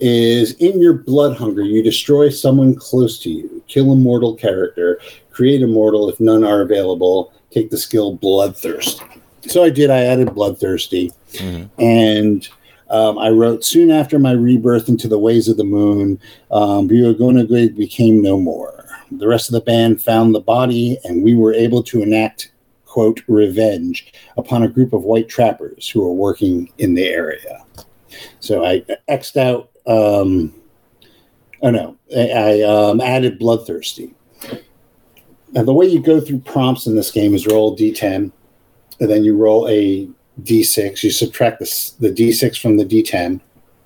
is 0.00 0.52
in 0.54 0.80
your 0.80 0.94
blood 0.94 1.36
hunger, 1.36 1.62
you 1.62 1.82
destroy 1.82 2.28
someone 2.28 2.74
close 2.74 3.18
to 3.20 3.30
you, 3.30 3.62
kill 3.68 3.92
a 3.92 3.96
mortal 3.96 4.34
character, 4.34 5.00
create 5.30 5.62
a 5.62 5.66
mortal 5.66 6.08
if 6.08 6.20
none 6.20 6.44
are 6.44 6.60
available, 6.60 7.32
take 7.50 7.70
the 7.70 7.78
skill 7.78 8.16
bloodthirst. 8.18 9.00
So 9.46 9.62
I 9.62 9.70
did, 9.70 9.90
I 9.90 10.00
added 10.00 10.34
bloodthirsty 10.34 11.12
Mhm. 11.32 11.70
and 11.78 12.48
Um, 12.90 13.18
I 13.18 13.30
wrote 13.30 13.64
soon 13.64 13.90
after 13.90 14.18
my 14.18 14.32
rebirth 14.32 14.90
into 14.90 15.08
the 15.08 15.18
ways 15.18 15.48
of 15.48 15.56
the 15.56 15.64
moon, 15.64 16.20
um, 16.50 16.86
became 16.86 18.22
no 18.22 18.38
more. 18.38 18.84
The 19.10 19.26
rest 19.26 19.48
of 19.48 19.54
the 19.54 19.62
band 19.62 20.02
found 20.02 20.34
the 20.34 20.40
body, 20.40 20.98
and 21.02 21.24
we 21.24 21.34
were 21.34 21.54
able 21.54 21.82
to 21.84 22.02
enact, 22.02 22.52
quote, 22.84 23.22
revenge 23.26 24.12
upon 24.36 24.62
a 24.62 24.68
group 24.68 24.92
of 24.92 25.02
white 25.02 25.28
trappers 25.28 25.88
who 25.88 26.02
were 26.02 26.12
working 26.12 26.68
in 26.78 26.94
the 26.94 27.06
area. 27.06 27.64
So 28.40 28.64
I 28.64 28.84
X'd 29.08 29.38
out, 29.38 29.70
um, 29.86 30.52
oh 31.62 31.70
no, 31.70 31.96
I, 32.16 32.28
I 32.30 32.60
um, 32.62 33.00
added 33.00 33.38
Bloodthirsty. 33.38 34.14
Now, 35.52 35.62
the 35.62 35.72
way 35.72 35.86
you 35.86 36.00
go 36.00 36.20
through 36.20 36.40
prompts 36.40 36.86
in 36.86 36.96
this 36.96 37.10
game 37.10 37.34
is 37.34 37.46
roll 37.46 37.76
d10, 37.76 38.32
and 39.00 39.10
then 39.10 39.24
you 39.24 39.36
roll 39.36 39.68
a 39.68 40.08
d6. 40.42 41.02
You 41.02 41.10
subtract 41.10 41.60
the, 41.60 41.92
the 42.00 42.10
d6 42.10 42.60
from 42.60 42.76
the 42.76 42.84
d10. 42.84 43.40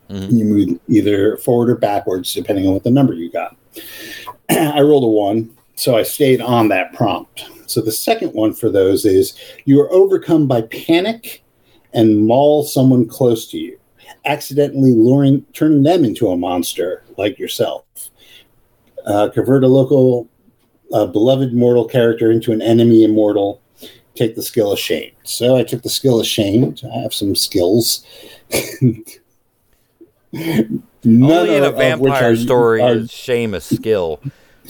Mhm. 0.09 0.39
You 0.39 0.45
move 0.45 0.81
either 0.89 1.37
forward 1.37 1.69
or 1.69 1.77
backwards, 1.77 2.33
depending 2.33 2.67
on 2.67 2.73
what 2.73 2.85
the 2.85 2.91
number 2.91 3.13
you 3.13 3.31
got. 3.31 3.57
I 4.51 4.81
rolled 4.81 5.05
a 5.05 5.09
one, 5.09 5.51
so 5.75 5.97
I 5.97 6.03
stayed 6.03 6.41
on 6.41 6.69
that 6.69 6.95
prompt. 6.95 7.45
So 7.67 7.83
the 7.83 7.93
second 7.93 8.33
one 8.33 8.55
for 8.55 8.71
those 8.71 9.05
is 9.05 9.39
you 9.67 9.79
are 9.83 9.93
overcome 9.93 10.47
by 10.47 10.63
panic 10.63 11.45
and 11.93 12.27
maul 12.27 12.65
someone 12.65 13.07
close 13.07 13.47
to 13.51 13.59
you, 13.59 13.78
accidentally 14.25 14.93
luring, 14.93 15.43
turning 15.53 15.83
them 15.83 16.05
into 16.05 16.29
a 16.29 16.37
monster 16.37 17.03
like 17.17 17.39
yourself. 17.39 17.85
Uh, 19.07 19.29
convert 19.31 19.65
a 19.65 19.69
local 19.69 20.29
uh, 20.93 21.07
beloved 21.07 21.53
mortal 21.55 21.87
character 21.87 22.31
into 22.31 22.53
an 22.53 22.61
enemy 22.63 23.05
immortal. 23.05 23.61
Take 24.15 24.35
the 24.35 24.43
skill 24.43 24.73
ashamed. 24.73 25.13
So 25.23 25.57
I 25.57 25.63
took 25.63 25.83
the 25.83 25.89
skill 25.91 26.21
ashamed. 26.21 26.83
I 26.93 26.99
have 26.99 27.15
some 27.15 27.37
skills. 27.37 28.05
None 30.33 30.83
Only 31.05 31.55
in 31.57 31.63
a 31.63 31.69
of- 31.69 31.75
of 31.75 31.79
vampire 31.79 32.33
are- 32.33 32.37
story 32.37 32.83
are 32.83 32.97
is 32.97 33.11
shame 33.11 33.55
a 33.55 33.61
skill. 33.61 34.21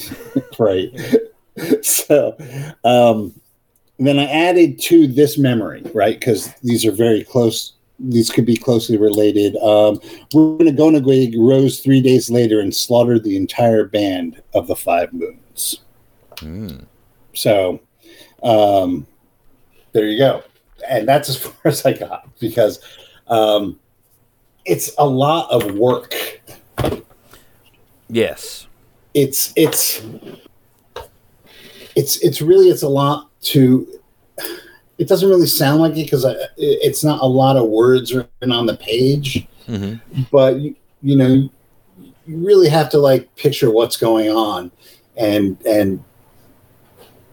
right. 0.58 0.90
so 1.82 2.36
um, 2.84 3.34
then 3.98 4.18
I 4.18 4.26
added 4.26 4.80
to 4.82 5.06
this 5.08 5.38
memory, 5.38 5.82
right? 5.94 6.18
Because 6.18 6.52
these 6.62 6.84
are 6.84 6.92
very 6.92 7.24
close. 7.24 7.72
These 7.98 8.30
could 8.30 8.46
be 8.46 8.56
closely 8.56 8.96
related. 8.96 9.56
Um, 9.56 9.98
Runagonagwig 10.32 11.34
rose 11.36 11.80
three 11.80 12.00
days 12.00 12.30
later 12.30 12.60
and 12.60 12.74
slaughtered 12.74 13.24
the 13.24 13.36
entire 13.36 13.84
band 13.84 14.40
of 14.54 14.66
the 14.68 14.76
Five 14.76 15.12
Moons. 15.12 15.80
Mm. 16.36 16.86
So 17.34 17.80
um, 18.42 19.06
there 19.92 20.06
you 20.06 20.18
go. 20.18 20.42
And 20.88 21.08
that's 21.08 21.28
as 21.28 21.36
far 21.42 21.54
as 21.64 21.84
I 21.84 21.92
got 21.92 22.28
because 22.38 22.80
um, 23.26 23.78
it's 24.64 24.92
a 24.98 25.06
lot 25.06 25.50
of 25.50 25.74
work. 25.74 26.14
Yes. 28.08 28.68
it's 29.14 29.52
it's 29.56 30.02
it's 31.96 32.16
it's 32.18 32.40
really 32.40 32.68
it's 32.68 32.82
a 32.82 32.88
lot 32.88 33.28
to 33.40 33.97
it 34.98 35.08
doesn't 35.08 35.28
really 35.28 35.46
sound 35.46 35.80
like 35.80 35.92
it 35.92 36.04
because 36.04 36.26
it's 36.56 37.04
not 37.04 37.20
a 37.22 37.26
lot 37.26 37.56
of 37.56 37.68
words 37.68 38.14
written 38.14 38.52
on 38.52 38.66
the 38.66 38.76
page. 38.76 39.46
Hmm 39.66 39.96
but 40.30 40.56
you, 40.56 40.74
you 41.02 41.16
know 41.16 41.48
you 41.98 42.12
really 42.26 42.68
have 42.68 42.88
to 42.90 42.98
like 42.98 43.34
picture 43.36 43.70
what's 43.70 43.96
going 43.96 44.30
on 44.30 44.70
and 45.16 45.56
and 45.66 46.02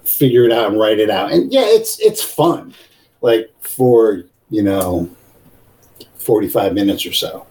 figure 0.03 0.43
it 0.43 0.51
out 0.51 0.71
and 0.71 0.79
write 0.79 0.99
it 0.99 1.09
out. 1.09 1.31
And 1.31 1.51
yeah 1.51 1.65
it's 1.65 1.99
it's 1.99 2.21
fun 2.21 2.73
like 3.21 3.51
for 3.61 4.23
you 4.49 4.63
know 4.63 5.09
45 6.17 6.73
minutes 6.73 7.05
or 7.05 7.13
so 7.13 7.47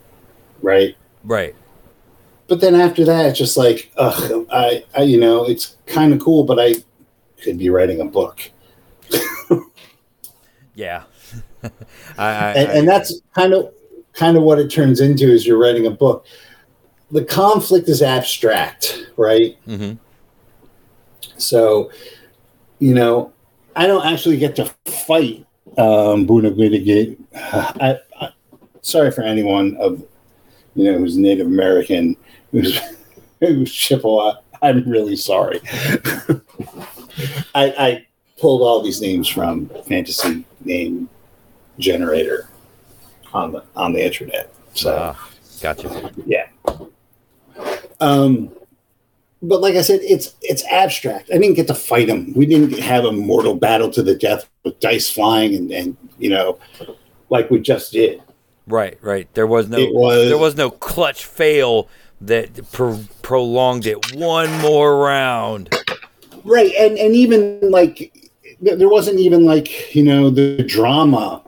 right? 0.62 0.96
Right. 1.22 1.54
but 2.48 2.60
then 2.60 2.74
after 2.74 3.04
that, 3.04 3.26
it's 3.26 3.38
just 3.38 3.56
like, 3.56 3.90
ugh, 3.96 4.46
I, 4.50 4.84
I 4.96 5.02
you 5.02 5.18
know, 5.18 5.44
it's 5.44 5.76
kind 5.86 6.12
of 6.12 6.20
cool, 6.20 6.44
but 6.44 6.58
I 6.58 6.74
could 7.42 7.58
be 7.58 7.70
writing 7.70 8.00
a 8.00 8.04
book, 8.04 8.50
Yeah. 10.74 11.04
I, 11.62 11.70
I, 12.18 12.52
and, 12.52 12.70
and 12.78 12.88
that's 12.88 13.20
kind 13.34 13.52
of 13.52 13.72
kind 14.12 14.36
of 14.36 14.42
what 14.42 14.58
it 14.58 14.68
turns 14.70 15.00
into 15.00 15.24
is 15.24 15.46
you're 15.46 15.58
writing 15.58 15.86
a 15.86 15.90
book. 15.90 16.26
The 17.10 17.24
conflict 17.24 17.88
is 17.88 18.02
abstract, 18.02 19.06
right? 19.16 19.56
Mhm. 19.66 19.98
So, 21.36 21.90
you 22.78 22.94
know, 22.94 23.32
I 23.76 23.86
don't 23.86 24.06
actually 24.06 24.36
get 24.36 24.56
to 24.56 24.66
fight 24.86 25.46
um, 25.76 26.26
Bunagwidagate. 26.26 27.18
I, 27.34 27.98
I, 28.20 28.28
sorry 28.82 29.10
for 29.10 29.22
anyone 29.22 29.76
of 29.76 30.04
you 30.74 30.84
know 30.90 30.98
who's 30.98 31.16
Native 31.16 31.46
American, 31.46 32.16
who's 32.52 32.78
who's 33.40 33.72
Chippewa. 33.72 34.36
I'm 34.62 34.88
really 34.88 35.16
sorry. 35.16 35.60
I, 37.54 37.74
I 37.78 38.06
pulled 38.38 38.62
all 38.62 38.82
these 38.82 39.00
names 39.00 39.28
from 39.28 39.68
Fantasy 39.86 40.44
Name 40.64 41.08
Generator 41.78 42.48
on 43.32 43.52
the 43.52 43.64
on 43.76 43.92
the 43.92 44.04
internet. 44.04 44.52
So. 44.74 44.96
Ah, 45.16 45.30
gotcha. 45.60 46.12
Yeah. 46.24 46.46
Um, 48.00 48.50
but 49.42 49.60
like 49.60 49.74
I 49.74 49.82
said, 49.82 50.00
it's 50.02 50.34
it's 50.42 50.64
abstract. 50.70 51.30
I 51.32 51.38
didn't 51.38 51.54
get 51.54 51.66
to 51.68 51.74
fight 51.74 52.08
him. 52.08 52.32
We 52.34 52.46
didn't 52.46 52.78
have 52.78 53.04
a 53.04 53.12
mortal 53.12 53.54
battle 53.54 53.90
to 53.90 54.02
the 54.02 54.14
death 54.14 54.48
with 54.64 54.80
dice 54.80 55.10
flying 55.10 55.54
and, 55.54 55.70
and 55.70 55.96
you 56.18 56.30
know, 56.30 56.58
like 57.30 57.50
we 57.50 57.60
just 57.60 57.92
did. 57.92 58.22
Right. 58.66 58.98
Right. 59.02 59.32
There 59.34 59.46
was 59.46 59.68
no. 59.68 59.78
was 59.90 60.28
There 60.28 60.38
was 60.38 60.56
no 60.56 60.70
clutch 60.70 61.24
fail 61.24 61.88
that 62.22 62.72
pro- 62.72 63.04
prolonged 63.22 63.86
it 63.86 64.14
one 64.14 64.50
more 64.60 64.98
round. 64.98 65.74
right, 66.44 66.72
and 66.78 66.98
and 66.98 67.14
even 67.14 67.70
like 67.70 68.23
there 68.60 68.88
wasn't 68.88 69.18
even 69.20 69.44
like 69.44 69.94
you 69.94 70.02
know 70.02 70.30
the 70.30 70.62
drama 70.64 71.42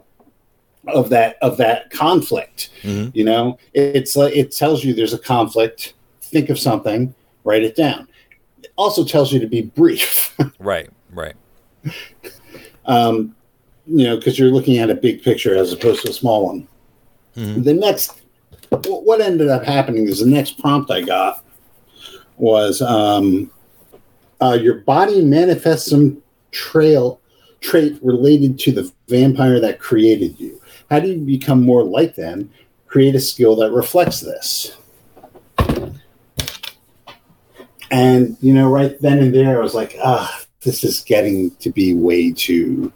of 0.89 1.09
that 1.11 1.37
of 1.43 1.57
that 1.57 1.91
conflict. 1.91 2.71
Mhm. 2.83 3.11
You 3.15 3.25
know, 3.25 3.59
it's 3.75 4.17
like 4.17 4.35
it 4.37 4.53
tells 4.53 4.85
you 4.85 4.95
there's 4.95 5.15
a 5.15 5.19
conflict. 5.19 5.95
Think 6.23 6.51
of 6.51 6.59
something, 6.59 7.15
write 7.45 7.63
it 7.63 7.77
down. 7.77 8.09
It 8.63 8.73
also 8.77 9.05
tells 9.05 9.33
you 9.33 9.41
to 9.41 9.47
be 9.47 9.63
brief. 9.63 10.37
Right. 10.59 10.91
Right. 11.13 11.35
um, 12.87 13.35
you 13.87 14.05
know, 14.05 14.17
because 14.17 14.39
you're 14.39 14.51
looking 14.51 14.79
at 14.79 14.91
a 14.91 14.95
big 14.95 15.23
picture 15.23 15.57
as 15.57 15.73
opposed 15.73 16.03
to 16.05 16.11
a 16.11 16.13
small 16.13 16.47
one. 16.47 16.69
Mhm. 17.37 17.65
The 17.65 17.75
next, 17.75 18.23
what 18.87 19.21
ended 19.21 19.49
up 19.49 19.65
happening 19.65 20.09
is 20.09 20.21
the 20.21 20.27
next 20.27 20.59
prompt 20.59 20.91
I 20.91 21.03
got 21.03 21.45
was 22.37 22.83
um, 22.83 23.51
uh, 24.43 24.59
your 24.61 24.81
body 24.81 25.23
manifests 25.23 25.89
some 25.91 26.21
trail 26.53 27.21
trait 27.61 27.99
related 28.03 28.59
to 28.61 28.73
the 28.73 28.93
vampire 29.09 29.61
that 29.61 29.79
created 29.79 30.39
you. 30.39 30.61
How 30.91 31.01
do 31.01 31.09
you 31.09 31.19
become 31.19 31.63
more 31.63 31.83
like 31.83 32.15
them? 32.15 32.51
Create 32.87 33.15
a 33.15 33.21
skill 33.21 33.57
that 33.57 33.73
reflects 33.73 34.21
this. 34.21 34.77
And 37.91 38.37
you 38.41 38.53
know, 38.53 38.69
right 38.69 39.01
then 39.01 39.19
and 39.19 39.35
there, 39.35 39.59
I 39.59 39.63
was 39.63 39.75
like, 39.75 39.97
ah, 40.03 40.43
this 40.63 40.83
is 40.83 41.01
getting 41.01 41.51
to 41.57 41.71
be 41.71 41.95
way 41.95 42.33
too 42.33 42.93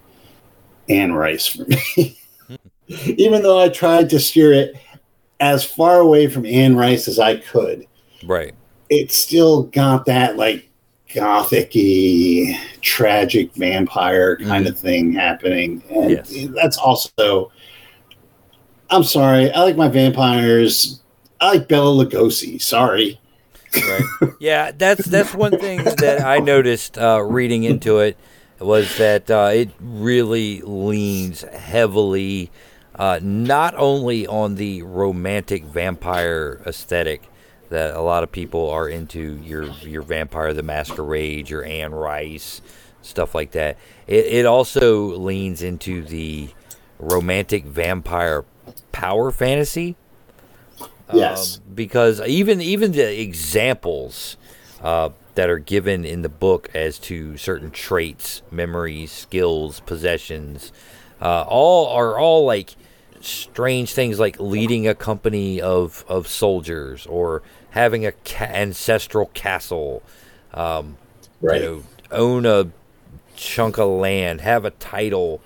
Anne 0.88 1.12
Rice 1.12 1.46
for 1.46 1.64
me. 1.64 2.18
Even 2.88 3.42
though 3.42 3.60
I 3.60 3.68
tried 3.68 4.10
to 4.10 4.18
steer 4.18 4.52
it 4.52 4.74
as 5.38 5.64
far 5.64 5.98
away 5.98 6.26
from 6.26 6.44
Anne 6.44 6.76
Rice 6.76 7.06
as 7.06 7.18
I 7.18 7.36
could, 7.36 7.86
Right. 8.24 8.52
it 8.88 9.12
still 9.12 9.64
got 9.64 10.06
that 10.06 10.36
like 10.36 10.68
gothic-y, 11.14 12.58
tragic 12.80 13.52
vampire 13.54 14.36
kind 14.36 14.66
of 14.66 14.78
thing 14.78 15.12
happening. 15.12 15.82
And 15.90 16.10
Yes. 16.10 16.32
that's 16.54 16.78
also 16.78 17.50
I'm 18.90 19.04
sorry, 19.04 19.52
I 19.52 19.62
like 19.62 19.76
my 19.76 19.88
vampires. 19.88 21.00
I 21.40 21.52
like 21.52 21.68
Bela 21.68 22.04
Lugosi. 22.04 22.60
Sorry. 22.60 23.20
Right. 23.74 24.32
yeah, 24.40 24.72
that's 24.76 25.04
that's 25.06 25.32
one 25.32 25.56
thing 25.56 25.84
that 25.84 26.22
I 26.24 26.38
noticed 26.38 26.98
uh, 26.98 27.22
reading 27.22 27.62
into 27.62 27.98
it 28.00 28.16
was 28.58 28.98
that 28.98 29.30
uh, 29.30 29.50
it 29.54 29.70
really 29.78 30.60
leans 30.62 31.42
heavily 31.42 32.50
uh, 32.96 33.20
not 33.22 33.74
only 33.76 34.26
on 34.26 34.56
the 34.56 34.82
romantic 34.82 35.64
vampire 35.64 36.60
aesthetic 36.66 37.22
that 37.70 37.94
a 37.96 38.00
lot 38.02 38.22
of 38.24 38.32
people 38.32 38.70
are 38.70 38.88
into 38.88 39.38
your 39.44 39.64
your 39.82 40.02
vampire 40.02 40.54
the 40.54 40.62
masquerade 40.64 41.50
your 41.50 41.64
anne 41.64 41.94
rice 41.94 42.62
stuff 43.02 43.34
like 43.34 43.52
that 43.52 43.78
it, 44.06 44.26
it 44.26 44.46
also 44.46 45.16
leans 45.16 45.62
into 45.62 46.04
the 46.04 46.50
romantic 47.00 47.64
vampire 47.64 48.44
power 48.92 49.30
fantasy 49.32 49.96
Yes. 51.12 51.58
um, 51.58 51.74
because 51.74 52.20
even 52.22 52.60
even 52.60 52.92
the 52.92 53.20
examples 53.20 54.36
uh, 54.82 55.10
that 55.34 55.50
are 55.50 55.58
given 55.58 56.04
in 56.04 56.22
the 56.22 56.28
book 56.28 56.70
as 56.74 56.98
to 57.00 57.36
certain 57.36 57.70
traits, 57.70 58.42
memories, 58.50 59.12
skills, 59.12 59.80
possessions, 59.80 60.72
uh, 61.20 61.44
all 61.48 61.88
are 61.88 62.18
all 62.18 62.44
like 62.44 62.76
strange 63.20 63.92
things 63.92 64.18
like 64.20 64.38
leading 64.40 64.88
a 64.88 64.94
company 64.94 65.60
of 65.60 66.04
of 66.08 66.28
soldiers 66.28 67.06
or 67.06 67.42
having 67.70 68.04
a 68.06 68.12
ca- 68.12 68.44
ancestral 68.46 69.26
castle, 69.34 70.02
um, 70.54 70.96
Right. 71.40 71.60
you 71.62 71.66
know, 71.66 71.82
own 72.10 72.46
a 72.46 72.68
chunk 73.36 73.78
of 73.78 73.88
land, 73.90 74.40
have 74.42 74.64
a 74.64 74.70
title. 74.70 75.40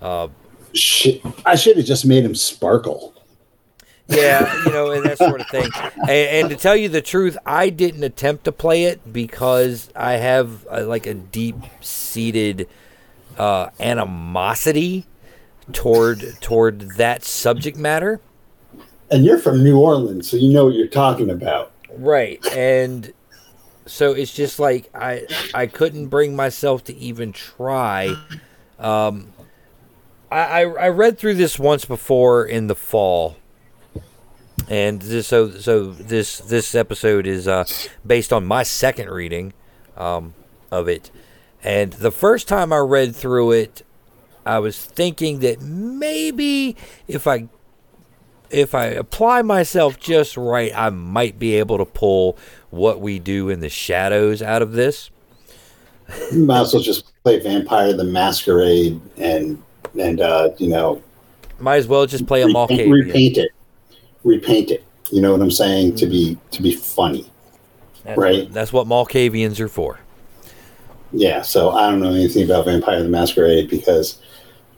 Uh, 0.00 0.28
Shit, 0.74 1.22
I 1.44 1.54
should 1.56 1.76
have 1.76 1.86
just 1.86 2.04
made 2.04 2.24
him 2.24 2.34
sparkle. 2.34 3.14
yeah, 4.08 4.62
you 4.66 4.72
know, 4.72 4.90
and 4.90 5.04
that 5.06 5.18
sort 5.18 5.40
of 5.40 5.48
thing. 5.48 5.70
And, 6.02 6.10
and 6.10 6.50
to 6.50 6.56
tell 6.56 6.76
you 6.76 6.88
the 6.88 7.00
truth, 7.02 7.36
I 7.46 7.70
didn't 7.70 8.04
attempt 8.04 8.44
to 8.44 8.52
play 8.52 8.84
it 8.84 9.12
because 9.12 9.88
I 9.96 10.12
have 10.14 10.66
uh 10.70 10.84
like 10.86 11.06
a 11.06 11.14
deep 11.14 11.56
seated 11.80 12.68
uh, 13.38 13.70
animosity 13.80 15.06
toward 15.72 16.36
toward 16.40 16.96
that 16.96 17.24
subject 17.24 17.76
matter. 17.76 18.20
And 19.10 19.24
you're 19.24 19.38
from 19.38 19.62
New 19.62 19.78
Orleans, 19.78 20.30
so 20.30 20.36
you 20.36 20.52
know 20.52 20.64
what 20.64 20.74
you're 20.74 20.88
talking 20.88 21.30
about. 21.30 21.72
Right. 21.96 22.44
And 22.48 23.12
so 23.86 24.12
it's 24.12 24.34
just 24.34 24.58
like 24.58 24.90
I 24.94 25.26
I 25.54 25.66
couldn't 25.66 26.08
bring 26.08 26.34
myself 26.34 26.84
to 26.84 26.96
even 26.96 27.32
try. 27.32 28.16
Um 28.78 29.32
I, 30.30 30.62
I, 30.62 30.88
read 30.88 31.18
through 31.18 31.34
this 31.34 31.58
once 31.58 31.84
before 31.84 32.44
in 32.44 32.66
the 32.66 32.74
fall. 32.74 33.36
And 34.68 35.00
this, 35.00 35.28
so 35.28 35.50
so 35.52 35.92
this 35.92 36.38
this 36.38 36.74
episode 36.74 37.26
is 37.26 37.46
uh, 37.46 37.64
based 38.04 38.32
on 38.32 38.44
my 38.44 38.64
second 38.64 39.08
reading 39.08 39.52
um, 39.96 40.34
of 40.72 40.88
it. 40.88 41.12
And 41.62 41.92
the 41.92 42.10
first 42.10 42.48
time 42.48 42.72
I 42.72 42.78
read 42.78 43.14
through 43.14 43.52
it, 43.52 43.82
I 44.44 44.58
was 44.58 44.84
thinking 44.84 45.38
that 45.40 45.60
maybe 45.60 46.76
if 47.06 47.28
I 47.28 47.48
if 48.50 48.74
I 48.74 48.86
apply 48.86 49.42
myself 49.42 49.98
just 49.98 50.36
right, 50.36 50.72
I 50.74 50.90
might 50.90 51.38
be 51.38 51.54
able 51.56 51.78
to 51.78 51.84
pull 51.84 52.38
what 52.70 53.00
we 53.00 53.18
do 53.18 53.48
in 53.48 53.60
the 53.60 53.68
shadows 53.68 54.42
out 54.42 54.62
of 54.62 54.72
this. 54.72 55.10
You 56.32 56.44
might 56.44 56.60
as 56.60 56.72
well 56.72 56.82
just 56.82 57.12
play 57.24 57.40
Vampire 57.40 57.92
the 57.92 58.04
Masquerade 58.04 59.00
and 59.16 59.62
and 59.98 60.20
uh, 60.20 60.50
you 60.58 60.68
know 60.68 61.02
Might 61.58 61.76
as 61.76 61.88
well 61.88 62.06
just 62.06 62.26
play 62.26 62.42
a 62.42 62.46
repaint, 62.46 62.70
Malkavian. 62.70 62.92
repaint 62.92 63.38
it, 63.38 63.50
repaint 64.22 64.70
it. 64.70 64.84
You 65.10 65.20
know 65.20 65.32
what 65.32 65.40
I'm 65.40 65.50
saying? 65.50 65.96
To 65.96 66.06
be 66.06 66.38
to 66.52 66.62
be 66.62 66.74
funny. 66.74 67.30
That's, 68.04 68.18
right. 68.18 68.52
That's 68.52 68.72
what 68.72 68.86
Malkavians 68.86 69.58
are 69.58 69.68
for. 69.68 69.98
Yeah. 71.12 71.42
So 71.42 71.70
I 71.70 71.90
don't 71.90 72.00
know 72.00 72.12
anything 72.12 72.44
about 72.44 72.66
Vampire 72.66 73.02
the 73.02 73.08
Masquerade 73.08 73.68
because, 73.68 74.20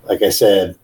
like 0.04 0.22
I 0.22 0.30
said, 0.30 0.76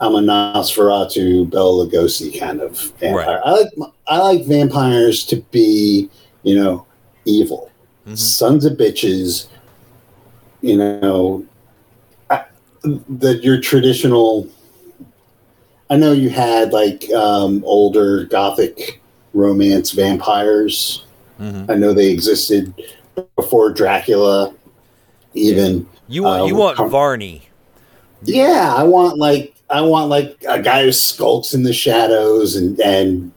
I'm 0.00 0.14
a 0.14 0.20
Nosferatu, 0.20 1.50
Bela 1.50 1.86
Lugosi 1.86 2.38
kind 2.38 2.60
of 2.60 2.78
vampire. 3.00 3.14
Right. 3.26 3.40
I 3.44 3.50
like 3.50 3.68
I 4.06 4.18
like 4.18 4.44
vampires 4.46 5.24
to 5.26 5.36
be, 5.50 6.08
you 6.44 6.54
know, 6.54 6.86
evil, 7.24 7.70
Mhm. 8.06 8.16
sons 8.16 8.64
of 8.64 8.74
bitches. 8.74 9.46
You 10.62 10.76
know, 10.76 11.44
I, 12.30 12.44
the 12.82 13.38
your 13.42 13.60
traditional. 13.60 14.46
I 15.90 15.96
know 15.96 16.12
you 16.12 16.28
had 16.30 16.72
like 16.72 17.10
um, 17.12 17.62
older 17.66 18.24
gothic 18.24 19.00
romance 19.34 19.90
vampires. 19.92 21.04
Mhm. 21.40 21.70
I 21.70 21.74
know 21.74 21.92
they 21.92 22.10
existed 22.10 22.72
before 23.36 23.70
Dracula, 23.70 24.52
even. 25.34 25.86
You 26.08 26.22
want 26.22 26.46
you 26.48 26.54
Uh, 26.54 26.58
want 26.74 26.90
Varney. 26.90 27.42
Yeah, 28.24 28.74
I 28.76 28.82
want 28.84 29.18
like 29.18 29.54
I 29.70 29.80
want 29.82 30.08
like 30.08 30.42
a 30.48 30.60
guy 30.62 30.84
who 30.84 30.92
skulks 30.92 31.54
in 31.54 31.62
the 31.62 31.72
shadows 31.72 32.56
and 32.56 32.80
and 32.80 33.32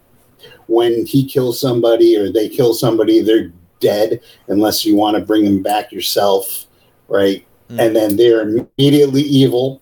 when 0.67 1.06
he 1.06 1.28
kills 1.28 1.60
somebody 1.60 2.15
or 2.15 2.32
they 2.32 2.48
kill 2.48 2.74
somebody, 2.74 3.22
they're 3.22 3.52
dead 3.82 4.22
unless 4.48 4.86
you 4.86 4.96
want 4.96 5.17
to 5.17 5.26
bring 5.26 5.44
them 5.44 5.62
back 5.62 5.91
yourself, 5.91 6.65
right? 7.10 7.46
Mm. 7.70 7.80
And 7.80 7.96
then 7.96 8.15
they're 8.15 8.41
immediately 8.41 9.24
evil. 9.24 9.82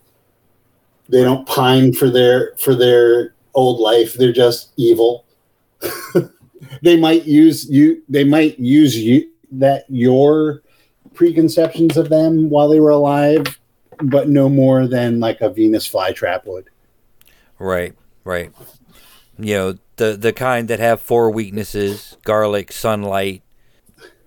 They 1.08 1.22
don't 1.22 1.46
pine 1.46 1.92
for 1.92 2.10
their 2.10 2.56
for 2.56 2.74
their 2.74 3.34
old 3.54 3.78
life. 3.78 4.14
They're 4.14 4.32
just 4.32 4.72
evil. 4.76 5.26
they 6.82 6.96
might 6.96 7.24
use 7.24 7.70
you. 7.70 8.02
They 8.08 8.24
might 8.24 8.58
use 8.58 8.96
you 8.96 9.30
that 9.52 9.84
your 9.88 10.62
preconceptions 11.14 11.96
of 11.96 12.08
them 12.08 12.50
while 12.50 12.68
they 12.68 12.80
were 12.80 12.90
alive 12.90 13.59
but 14.02 14.28
no 14.28 14.48
more 14.48 14.86
than 14.86 15.20
like 15.20 15.40
a 15.40 15.50
Venus 15.50 15.88
flytrap 15.88 16.46
would. 16.46 16.68
Right, 17.58 17.94
right. 18.24 18.52
You 19.38 19.54
know 19.54 19.74
the 19.96 20.16
the 20.16 20.32
kind 20.32 20.68
that 20.68 20.80
have 20.80 21.00
four 21.00 21.30
weaknesses: 21.30 22.16
garlic, 22.24 22.72
sunlight, 22.72 23.42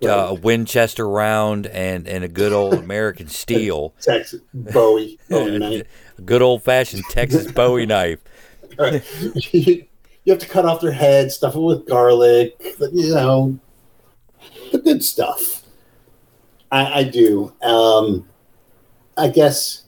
uh, 0.04 0.28
a 0.30 0.34
Winchester 0.34 1.08
round, 1.08 1.68
and 1.68 2.08
and 2.08 2.24
a 2.24 2.28
good 2.28 2.54
old 2.54 2.76
American 2.76 3.28
steel, 3.30 3.94
Texas 4.02 4.42
Bowie. 4.54 5.20
Bowie 5.30 5.84
good 6.26 6.42
old 6.42 6.64
fashioned 6.64 7.04
Texas 7.10 7.52
Bowie 7.52 7.86
knife. 7.86 8.20
Right. 8.76 9.04
you 9.54 9.86
have 10.26 10.40
to 10.40 10.48
cut 10.48 10.66
off 10.66 10.82
their 10.82 10.92
head, 10.92 11.32
stuff 11.32 11.56
it 11.56 11.60
with 11.60 11.88
garlic, 11.88 12.56
you 12.92 13.14
know, 13.14 13.60
the 14.72 14.80
good 14.80 15.04
stuff. 15.04 15.62
I, 16.72 17.02
I 17.02 17.04
do. 17.04 17.54
Um, 17.62 18.28
I 19.18 19.28
guess 19.28 19.84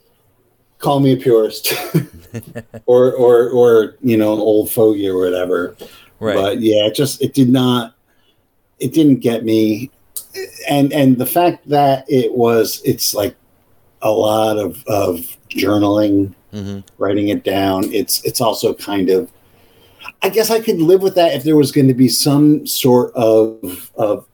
call 0.80 1.00
me 1.00 1.14
a 1.14 1.18
purist, 1.18 1.74
or 2.86 3.14
or 3.14 3.50
or 3.50 3.96
you 4.02 4.18
know, 4.18 4.34
an 4.34 4.40
old 4.40 4.72
fogey 4.72 5.08
or 5.08 5.18
whatever. 5.18 5.76
Right. 6.20 6.36
But 6.36 6.62
yeah, 6.62 6.86
it 6.86 6.96
just 6.96 7.22
it 7.22 7.34
did 7.34 7.50
not 7.50 7.96
it 8.80 8.94
didn't 8.94 9.18
get 9.18 9.44
me. 9.44 9.92
And 10.70 10.92
and 10.94 11.18
the 11.18 11.26
fact 11.26 11.68
that 11.70 12.06
it 12.10 12.34
was 12.34 12.82
it's 12.84 13.14
like 13.14 13.36
a 14.02 14.12
lot 14.12 14.58
of, 14.58 14.84
of 14.86 15.38
journaling, 15.50 16.34
hmm 16.52 16.80
writing 16.98 17.30
it 17.30 17.44
down. 17.44 17.92
It's 17.94 18.24
it's 18.24 18.42
also 18.42 18.74
kind 18.74 19.10
of 19.10 19.32
I 20.22 20.30
guess 20.30 20.50
I 20.50 20.60
could 20.60 20.80
live 20.80 21.02
with 21.02 21.16
that 21.16 21.34
if 21.34 21.44
there 21.44 21.56
was 21.56 21.72
going 21.72 21.88
to 21.88 21.94
be 21.94 22.10
some 22.10 22.66
sort 22.66 23.14
of 23.16 23.92
of 23.96 24.26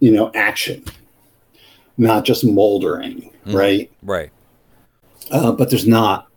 you 0.00 0.10
know 0.10 0.30
action, 0.34 0.84
not 1.96 2.24
just 2.24 2.44
moldering, 2.44 3.31
Mhm. 3.46 3.54
right? 3.54 3.90
Right. 4.02 4.30
uh, 5.30 5.52
but 5.52 5.70
there's 5.70 5.86
not. 5.86 6.28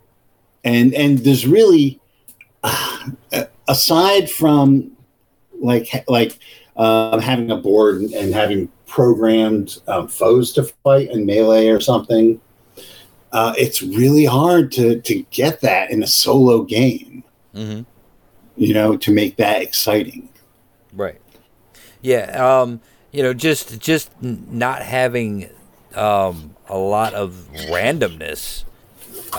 And 0.64 0.94
and 0.94 1.20
there's 1.20 1.46
really, 1.46 2.00
uh, 2.64 3.10
aside 3.68 4.30
from 4.30 4.92
like 5.60 6.06
like 6.08 6.40
um, 6.78 7.20
having 7.20 7.52
a 7.52 7.58
board 7.58 8.02
and, 8.02 8.14
and 8.14 8.34
having 8.34 8.70
programmed 8.86 9.78
um, 9.88 10.08
foes 10.08 10.54
to 10.54 10.64
fight 10.84 11.10
in 11.12 11.26
melee 11.26 11.68
or 11.68 11.80
something, 11.80 12.40
uh, 13.32 13.54
it's 13.58 13.82
really 13.82 14.26
hard 14.26 14.72
to 14.74 15.00
to 15.02 15.24
get 15.32 15.62
that 15.62 15.92
in 15.92 16.02
a 16.04 16.08
solo 16.08 16.64
game. 16.64 17.24
hmm 17.54 17.82
You 18.56 18.74
know, 18.74 18.98
to 18.98 19.12
make 19.12 19.36
that 19.38 19.62
exciting. 19.62 20.30
Right. 20.94 21.20
Yeah. 22.02 22.32
Um. 22.62 22.82
You 23.12 23.24
know, 23.24 23.34
just 23.34 23.80
just 23.80 24.10
not 24.22 24.82
having 24.82 25.50
um 25.96 26.56
a 26.68 26.78
lot 26.78 27.14
of 27.14 27.48
randomness, 27.70 28.64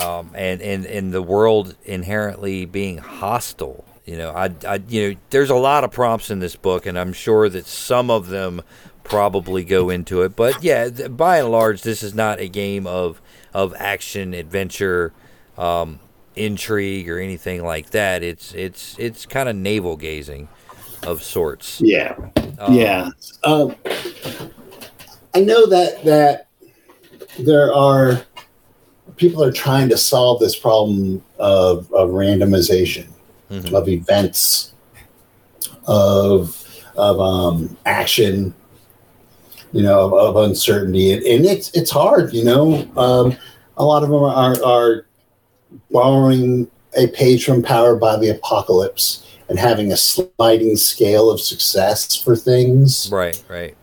um, 0.01 0.31
and 0.35 0.61
and 0.63 0.87
and 0.87 1.13
the 1.13 1.23
world 1.23 1.75
inherently 1.85 2.65
being 2.65 2.99
hostile. 2.99 3.85
You 4.05 4.17
know, 4.17 4.31
I, 4.31 4.51
I 4.67 4.81
you 4.89 5.11
know, 5.11 5.21
there's 5.31 5.51
a 5.51 5.57
lot 5.57 5.83
of 5.83 5.91
prompts 5.91 6.31
in 6.31 6.39
this 6.39 6.55
book, 6.55 6.87
and 6.87 6.99
I'm 6.99 7.13
sure 7.13 7.49
that 7.49 7.67
some 7.67 8.11
of 8.11 8.29
them 8.29 8.63
probably 9.03 9.65
go 9.65 9.91
into 9.91 10.23
it. 10.23 10.37
But 10.37 10.63
yeah, 10.63 10.89
th- 10.89 11.17
by 11.17 11.39
and 11.39 11.51
large, 11.51 11.83
this 11.83 12.03
is 12.03 12.15
not 12.15 12.39
a 12.41 12.49
game 12.49 12.87
of 12.87 13.21
of 13.53 13.75
action 13.77 14.35
adventure. 14.35 15.13
Um, 15.59 16.01
intrigue 16.37 17.09
or 17.09 17.19
anything 17.19 17.65
like 17.65 17.89
that 17.93 18.23
it's 18.23 18.53
it's 18.55 18.95
it's 18.99 19.25
kind 19.25 19.49
of 19.49 19.57
navel 19.57 19.97
gazing 19.97 20.47
of 21.03 21.23
sorts 21.23 21.81
Yeah. 21.81 22.15
Um, 22.59 22.75
yeah. 22.75 23.11
Um, 23.43 23.75
I 25.35 25.41
know 25.41 25.67
that 25.67 26.05
that 26.05 26.46
there 27.39 27.73
are 27.73 28.23
people 29.17 29.43
are 29.43 29.53
trying 29.53 29.89
to 29.89 29.97
solve 29.97 30.41
this 30.41 30.57
problem 30.57 31.23
of, 31.39 31.93
of 31.93 32.11
randomization 32.11 33.07
mhm. 33.51 33.73
of 33.73 33.89
events 33.89 34.73
of 35.87 36.63
of 36.97 37.21
um, 37.21 37.77
action 37.85 38.55
you 39.73 39.83
know 39.83 40.01
of, 40.01 40.13
of 40.13 40.49
uncertainty. 40.49 41.13
And, 41.13 41.23
and 41.23 41.47
it's 41.47 41.71
it's 41.71 41.91
hard 41.91 42.33
you 42.33 42.45
know? 42.45 42.89
Um, 42.97 43.37
a 43.77 43.85
lot 43.85 44.03
of 44.03 44.09
them 44.09 44.23
are, 44.23 44.65
are 44.65 45.07
borrowing 45.91 46.71
a 46.97 47.09
page 47.09 47.45
from 47.45 47.63
power 47.63 47.95
by 47.95 48.17
the 48.17 48.31
apocalypse 48.31 49.23
and 49.51 49.59
having 49.59 49.93
a 49.93 49.97
sliding 49.97 50.77
scale 50.77 51.31
of 51.31 51.41
success 51.41 52.17
for 52.17 52.35
things. 52.35 53.11
Right 53.13 53.43
right 53.49 53.77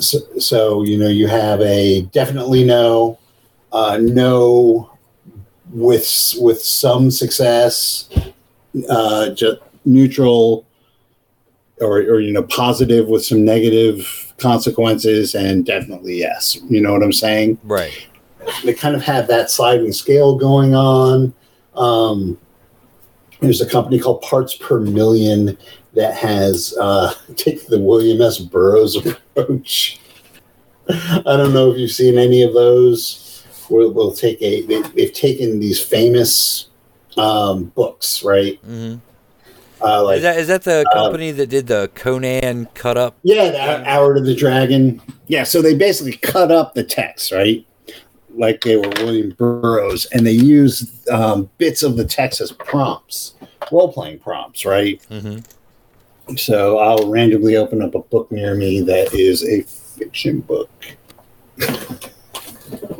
so, 0.00 0.18
so 0.38 0.82
you 0.82 0.96
know 0.96 1.08
you 1.08 1.26
have 1.26 1.60
a 1.60 2.02
definitely 2.12 2.64
no 2.64 3.18
uh, 3.72 3.98
no 4.00 4.90
with 5.70 6.34
with 6.38 6.62
some 6.62 7.10
success, 7.10 8.08
uh, 8.88 9.30
just 9.30 9.60
neutral, 9.84 10.66
or 11.80 11.98
or 11.98 12.20
you 12.20 12.32
know 12.32 12.42
positive 12.44 13.08
with 13.08 13.24
some 13.24 13.44
negative 13.44 14.34
consequences, 14.38 15.34
and 15.34 15.66
definitely 15.66 16.18
yes. 16.18 16.58
You 16.68 16.80
know 16.80 16.92
what 16.92 17.02
I'm 17.02 17.12
saying? 17.12 17.58
Right. 17.64 18.06
They 18.64 18.72
kind 18.72 18.94
of 18.94 19.02
have 19.02 19.28
that 19.28 19.50
sliding 19.50 19.92
scale 19.92 20.38
going 20.38 20.74
on. 20.74 21.34
Um, 21.74 22.38
there's 23.40 23.60
a 23.60 23.68
company 23.68 24.00
called 24.00 24.22
Parts 24.22 24.56
Per 24.56 24.80
Million 24.80 25.56
that 25.94 26.14
has 26.14 26.74
uh, 26.80 27.14
taken 27.36 27.64
the 27.70 27.78
William 27.78 28.20
S. 28.20 28.38
Burroughs 28.38 28.96
approach. 28.96 30.00
I 30.88 31.22
don't 31.36 31.52
know 31.52 31.70
if 31.70 31.78
you've 31.78 31.90
seen 31.90 32.18
any 32.18 32.42
of 32.42 32.54
those. 32.54 33.24
Where 33.68 33.86
we'll 33.88 34.12
take 34.14 34.40
a 34.40 34.62
they, 34.62 34.80
they've 34.80 35.12
taken 35.12 35.60
these 35.60 35.82
famous 35.82 36.68
um, 37.18 37.64
books, 37.64 38.22
right? 38.24 38.58
hmm 38.64 38.94
Uh, 39.82 40.02
like 40.04 40.16
is 40.16 40.22
that 40.22 40.38
is 40.38 40.48
that 40.48 40.62
the 40.64 40.86
uh, 40.88 40.94
company 40.94 41.30
that 41.32 41.48
did 41.48 41.66
the 41.66 41.90
Conan 41.94 42.66
cut 42.72 42.96
up? 42.96 43.18
Yeah, 43.24 43.50
the 43.50 43.86
Hour 43.86 44.16
of 44.16 44.24
the 44.24 44.34
Dragon. 44.34 45.02
Yeah, 45.26 45.44
so 45.44 45.60
they 45.60 45.74
basically 45.74 46.16
cut 46.16 46.50
up 46.50 46.72
the 46.72 46.82
text, 46.82 47.30
right? 47.30 47.66
Like 48.34 48.62
they 48.62 48.76
were 48.76 48.88
William 49.00 49.30
Burroughs, 49.36 50.06
and 50.06 50.26
they 50.26 50.32
used 50.32 51.06
um, 51.10 51.50
bits 51.58 51.82
of 51.82 51.98
the 51.98 52.04
text 52.06 52.40
as 52.40 52.52
prompts, 52.52 53.34
role 53.70 53.92
playing 53.92 54.20
prompts, 54.20 54.64
right? 54.64 55.02
hmm 55.10 55.40
So 56.36 56.78
I'll 56.78 57.08
randomly 57.10 57.56
open 57.56 57.82
up 57.82 57.94
a 57.94 58.00
book 58.00 58.30
near 58.30 58.54
me 58.54 58.80
that 58.82 59.14
is 59.14 59.44
a 59.44 59.62
fiction 59.62 60.40
book. 60.40 60.70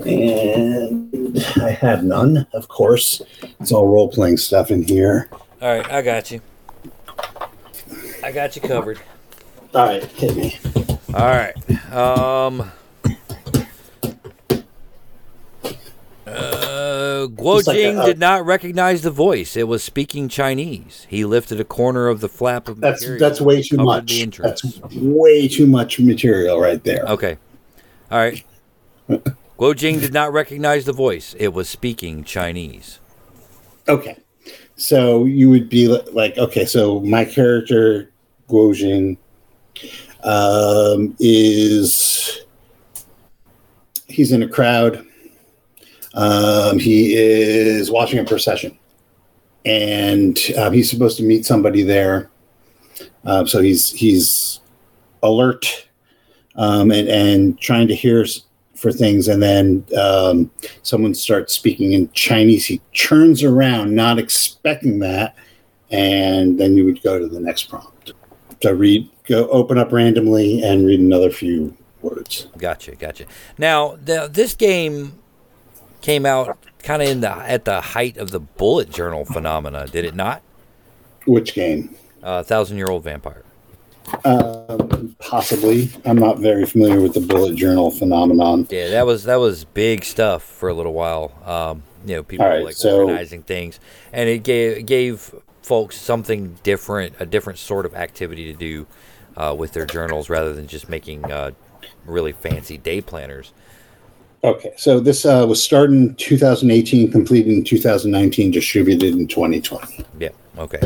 And 0.06 1.44
I 1.62 1.70
have 1.70 2.02
none, 2.04 2.46
of 2.54 2.68
course. 2.68 3.20
It's 3.60 3.70
all 3.70 3.86
role 3.86 4.08
playing 4.08 4.38
stuff 4.38 4.70
in 4.70 4.82
here. 4.82 5.28
All 5.60 5.76
right, 5.76 5.90
I 5.90 6.02
got 6.02 6.30
you. 6.30 6.40
I 8.22 8.32
got 8.32 8.56
you 8.56 8.62
covered. 8.62 8.98
All 9.74 9.86
right, 9.86 10.02
hit 10.02 10.34
me. 10.36 10.58
All 11.14 11.26
right. 11.30 11.92
Um. 11.92 12.70
Uh, 16.26 17.27
Guo 17.38 17.58
It's 17.58 17.68
like 17.68 17.76
a- 17.76 17.80
Jing 17.82 17.98
a- 17.98 18.04
did 18.06 18.18
not 18.18 18.44
recognize 18.44 19.02
the 19.02 19.10
voice. 19.10 19.56
It 19.56 19.68
was 19.68 19.82
speaking 19.82 20.28
Chinese. 20.28 21.06
He 21.08 21.24
lifted 21.24 21.60
a 21.60 21.64
corner 21.64 22.08
of 22.08 22.20
the 22.20 22.28
flap 22.28 22.68
of 22.68 22.80
That's 22.80 23.00
material 23.02 23.20
that's 23.20 23.40
way 23.40 23.62
too 23.62 23.76
much. 23.76 24.26
That's 24.38 24.80
way 24.92 25.46
too 25.46 25.66
much 25.66 26.00
material 26.00 26.60
right 26.60 26.82
there. 26.82 27.04
Okay. 27.06 27.36
All 28.10 28.18
right. 28.18 28.44
Guo 29.58 29.74
Jing 29.74 30.00
did 30.00 30.12
not 30.12 30.32
recognize 30.32 30.84
the 30.84 30.92
voice. 30.92 31.34
It 31.38 31.48
was 31.48 31.68
speaking 31.68 32.24
Chinese. 32.24 32.98
Okay. 33.88 34.16
So 34.76 35.24
you 35.24 35.50
would 35.50 35.68
be 35.68 35.88
like, 35.88 36.38
okay, 36.38 36.64
so 36.64 37.00
my 37.00 37.24
character, 37.24 38.10
Guo 38.48 38.74
Jing, 38.74 39.16
um, 40.22 41.16
is 41.18 42.40
he's 44.06 44.32
in 44.32 44.42
a 44.42 44.48
crowd. 44.48 45.04
Um, 46.14 46.78
he 46.78 47.14
is 47.14 47.90
watching 47.90 48.18
a 48.18 48.24
procession, 48.24 48.78
and 49.64 50.38
um, 50.56 50.72
he's 50.72 50.90
supposed 50.90 51.16
to 51.18 51.22
meet 51.22 51.44
somebody 51.44 51.82
there. 51.82 52.30
Um, 53.24 53.46
so 53.46 53.60
he's 53.60 53.90
he's 53.90 54.60
alert 55.22 55.88
um, 56.56 56.90
and 56.90 57.08
and 57.08 57.60
trying 57.60 57.88
to 57.88 57.94
hear 57.94 58.24
for 58.74 58.92
things, 58.92 59.28
and 59.28 59.42
then 59.42 59.84
um, 59.98 60.50
someone 60.82 61.14
starts 61.14 61.52
speaking 61.52 61.92
in 61.92 62.10
Chinese. 62.12 62.66
He 62.66 62.80
turns 62.94 63.42
around, 63.42 63.94
not 63.94 64.18
expecting 64.18 65.00
that, 65.00 65.34
and 65.90 66.58
then 66.58 66.76
you 66.76 66.84
would 66.84 67.02
go 67.02 67.18
to 67.18 67.26
the 67.26 67.40
next 67.40 67.64
prompt. 67.64 68.12
So 68.62 68.72
read, 68.72 69.08
go 69.24 69.48
open 69.48 69.78
up 69.78 69.92
randomly 69.92 70.62
and 70.62 70.86
read 70.86 71.00
another 71.00 71.30
few 71.30 71.76
words. 72.02 72.48
Gotcha, 72.56 72.94
gotcha. 72.96 73.26
Now, 73.56 73.96
the, 73.96 74.28
this 74.30 74.54
game 74.54 75.18
came 76.00 76.26
out 76.26 76.58
kind 76.82 77.02
of 77.02 77.08
in 77.08 77.20
the 77.20 77.30
at 77.30 77.64
the 77.64 77.80
height 77.80 78.16
of 78.16 78.30
the 78.30 78.40
bullet 78.40 78.90
journal 78.90 79.24
phenomena, 79.24 79.86
did 79.86 80.04
it 80.04 80.14
not? 80.14 80.42
Which 81.26 81.54
game? 81.54 81.94
Uh, 82.22 82.42
Thousand 82.42 82.78
Year 82.78 82.88
Old 82.88 83.04
Vampire. 83.04 83.44
Um, 84.24 85.14
possibly. 85.18 85.90
I'm 86.04 86.16
not 86.16 86.38
very 86.38 86.64
familiar 86.64 87.00
with 87.00 87.14
the 87.14 87.20
bullet 87.20 87.56
journal 87.56 87.90
phenomenon. 87.90 88.66
Yeah, 88.70 88.88
that 88.88 89.06
was 89.06 89.24
that 89.24 89.36
was 89.36 89.64
big 89.64 90.04
stuff 90.04 90.42
for 90.42 90.68
a 90.68 90.74
little 90.74 90.94
while. 90.94 91.32
Um, 91.44 91.82
you 92.06 92.16
know, 92.16 92.22
people 92.22 92.46
All 92.46 92.52
were 92.52 92.64
like 92.64 92.74
so- 92.76 93.00
organizing 93.00 93.42
things, 93.42 93.78
and 94.12 94.28
it 94.28 94.44
gave 94.44 94.86
gave 94.86 95.34
folks 95.62 96.00
something 96.00 96.58
different, 96.62 97.14
a 97.20 97.26
different 97.26 97.58
sort 97.58 97.84
of 97.84 97.94
activity 97.94 98.50
to 98.50 98.58
do 98.58 98.86
uh, 99.36 99.54
with 99.56 99.72
their 99.72 99.84
journals 99.84 100.30
rather 100.30 100.54
than 100.54 100.66
just 100.66 100.88
making 100.88 101.30
uh, 101.30 101.50
really 102.06 102.32
fancy 102.32 102.78
day 102.78 103.00
planners. 103.02 103.52
Okay, 104.44 104.72
so 104.76 105.00
this 105.00 105.24
uh, 105.26 105.44
was 105.48 105.60
started 105.62 105.94
in 105.96 106.14
2018, 106.14 107.10
completed 107.10 107.52
in 107.52 107.64
2019, 107.64 108.52
distributed 108.52 109.14
in 109.14 109.26
2020. 109.26 110.04
Yeah. 110.20 110.28
Okay. 110.58 110.80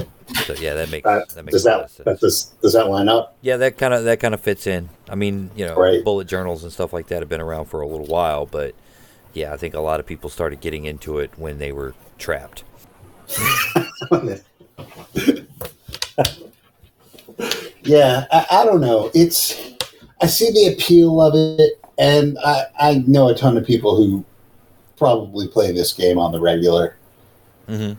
So 0.47 0.55
yeah, 0.55 0.73
that 0.75 0.91
makes 0.91 1.07
Uh, 1.07 1.25
that 1.35 1.45
makes 1.45 1.53
does 1.53 1.65
that, 1.65 1.91
sense. 1.91 2.05
that 2.07 2.21
does, 2.21 2.45
does 2.63 2.73
that 2.73 2.89
line 2.89 3.09
up? 3.09 3.37
Yeah, 3.43 3.59
that 3.59 3.77
kind 3.77 3.93
of 3.93 4.05
that 4.05 4.21
kind 4.21 4.33
of 4.33 4.41
fits 4.41 4.67
in. 4.67 4.89
I 5.09 5.15
mean, 5.15 5.51
you 5.55 5.67
know, 5.67 5.75
Right. 5.75 6.03
bullet 6.03 6.27
journals 6.29 6.63
and 6.63 6.73
stuff 6.73 6.93
like 6.95 7.09
that 7.09 7.21
have 7.21 7.29
been 7.29 7.41
around 7.43 7.67
for 7.67 7.83
a 7.83 7.87
little 7.87 8.07
while, 8.07 8.47
but 8.47 8.75
yeah, 9.35 9.53
I 9.53 9.59
think 9.59 9.75
a 9.75 9.81
lot 9.81 10.01
of 10.01 10.07
people 10.07 10.31
started 10.31 10.61
getting 10.61 10.87
into 10.87 11.19
it 11.19 11.31
when 11.37 11.59
they 11.59 11.73
were 11.73 11.95
trapped. 12.19 12.65
yeah, 17.83 18.27
I, 18.31 18.47
I 18.51 18.65
don't 18.65 18.81
know. 18.81 19.11
It's 19.15 19.61
I 20.21 20.27
see 20.27 20.51
the 20.53 20.73
appeal 20.75 21.21
of 21.21 21.35
it, 21.35 21.82
and 21.99 22.39
I, 22.45 22.65
I 22.81 22.95
know 23.07 23.29
a 23.29 23.35
ton 23.35 23.57
of 23.57 23.67
people 23.67 23.97
who 23.97 24.25
probably 24.97 25.49
play 25.49 25.73
this 25.73 25.93
game 25.93 26.19
on 26.19 26.33
the 26.33 26.41
regular. 26.41 26.97
hmm 27.67 27.93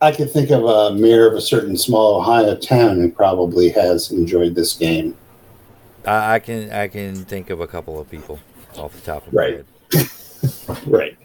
I 0.00 0.12
could 0.12 0.30
think 0.30 0.50
of 0.50 0.64
a 0.64 0.92
mayor 0.94 1.26
of 1.26 1.34
a 1.34 1.40
certain 1.40 1.76
small 1.78 2.16
Ohio 2.20 2.56
town 2.56 3.00
who 3.00 3.10
probably 3.10 3.70
has 3.70 4.10
enjoyed 4.12 4.54
this 4.54 4.74
game. 4.74 5.16
I, 6.04 6.34
I 6.34 6.38
can 6.40 6.70
I 6.70 6.88
can 6.88 7.24
think 7.24 7.48
of 7.48 7.60
a 7.60 7.66
couple 7.66 7.98
of 7.98 8.10
people 8.10 8.38
off 8.76 8.92
the 8.92 9.00
top 9.00 9.26
of 9.26 9.32
my 9.32 9.42
Right. 9.42 9.64
head. 9.92 10.10
Right. 10.86 11.16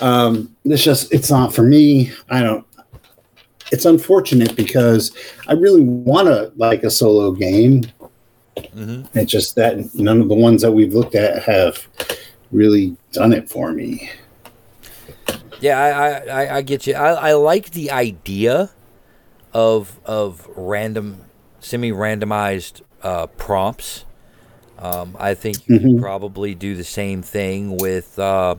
Um, 0.00 0.56
it's 0.64 0.82
just 0.82 1.12
it's 1.12 1.30
not 1.30 1.54
for 1.54 1.62
me. 1.62 2.10
I 2.30 2.42
don't. 2.42 2.66
It's 3.70 3.84
unfortunate 3.84 4.56
because 4.56 5.12
I 5.46 5.52
really 5.52 5.82
want 5.82 6.26
to 6.28 6.52
like 6.56 6.82
a 6.82 6.90
solo 6.90 7.30
game. 7.32 7.82
Hmm 8.72 9.02
It's 9.14 9.30
just 9.30 9.54
that 9.56 9.94
none 9.94 10.20
of 10.20 10.28
the 10.28 10.34
ones 10.34 10.62
that 10.62 10.72
we've 10.72 10.94
looked 10.94 11.14
at 11.14 11.42
have 11.44 11.86
really 12.52 12.96
done 13.12 13.32
it 13.32 13.48
for 13.50 13.72
me. 13.72 14.10
Yeah, 15.60 15.78
I, 15.78 16.10
I, 16.42 16.56
I, 16.56 16.62
get 16.62 16.86
you. 16.86 16.94
I, 16.94 17.30
I 17.30 17.32
like 17.32 17.70
the 17.70 17.90
idea 17.90 18.70
of 19.52 19.98
of 20.04 20.46
random, 20.56 21.24
semi 21.60 21.90
randomized 21.92 22.82
uh, 23.02 23.26
prompts. 23.28 24.04
Um, 24.78 25.16
I 25.18 25.34
think 25.34 25.66
you 25.68 25.78
could 25.78 25.88
Mhm. 25.92 26.00
probably 26.00 26.54
do 26.54 26.74
the 26.76 26.84
same 26.84 27.22
thing 27.22 27.76
with. 27.78 28.18
Uh, 28.18 28.56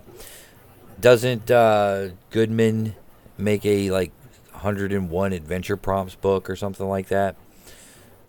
doesn't 0.99 1.51
uh, 1.51 2.09
Goodman 2.31 2.95
make 3.37 3.65
a 3.65 3.91
like 3.91 4.11
101 4.53 5.33
adventure 5.33 5.77
prompts 5.77 6.15
book 6.15 6.49
or 6.49 6.55
something 6.55 6.87
like 6.87 7.09
that? 7.09 7.35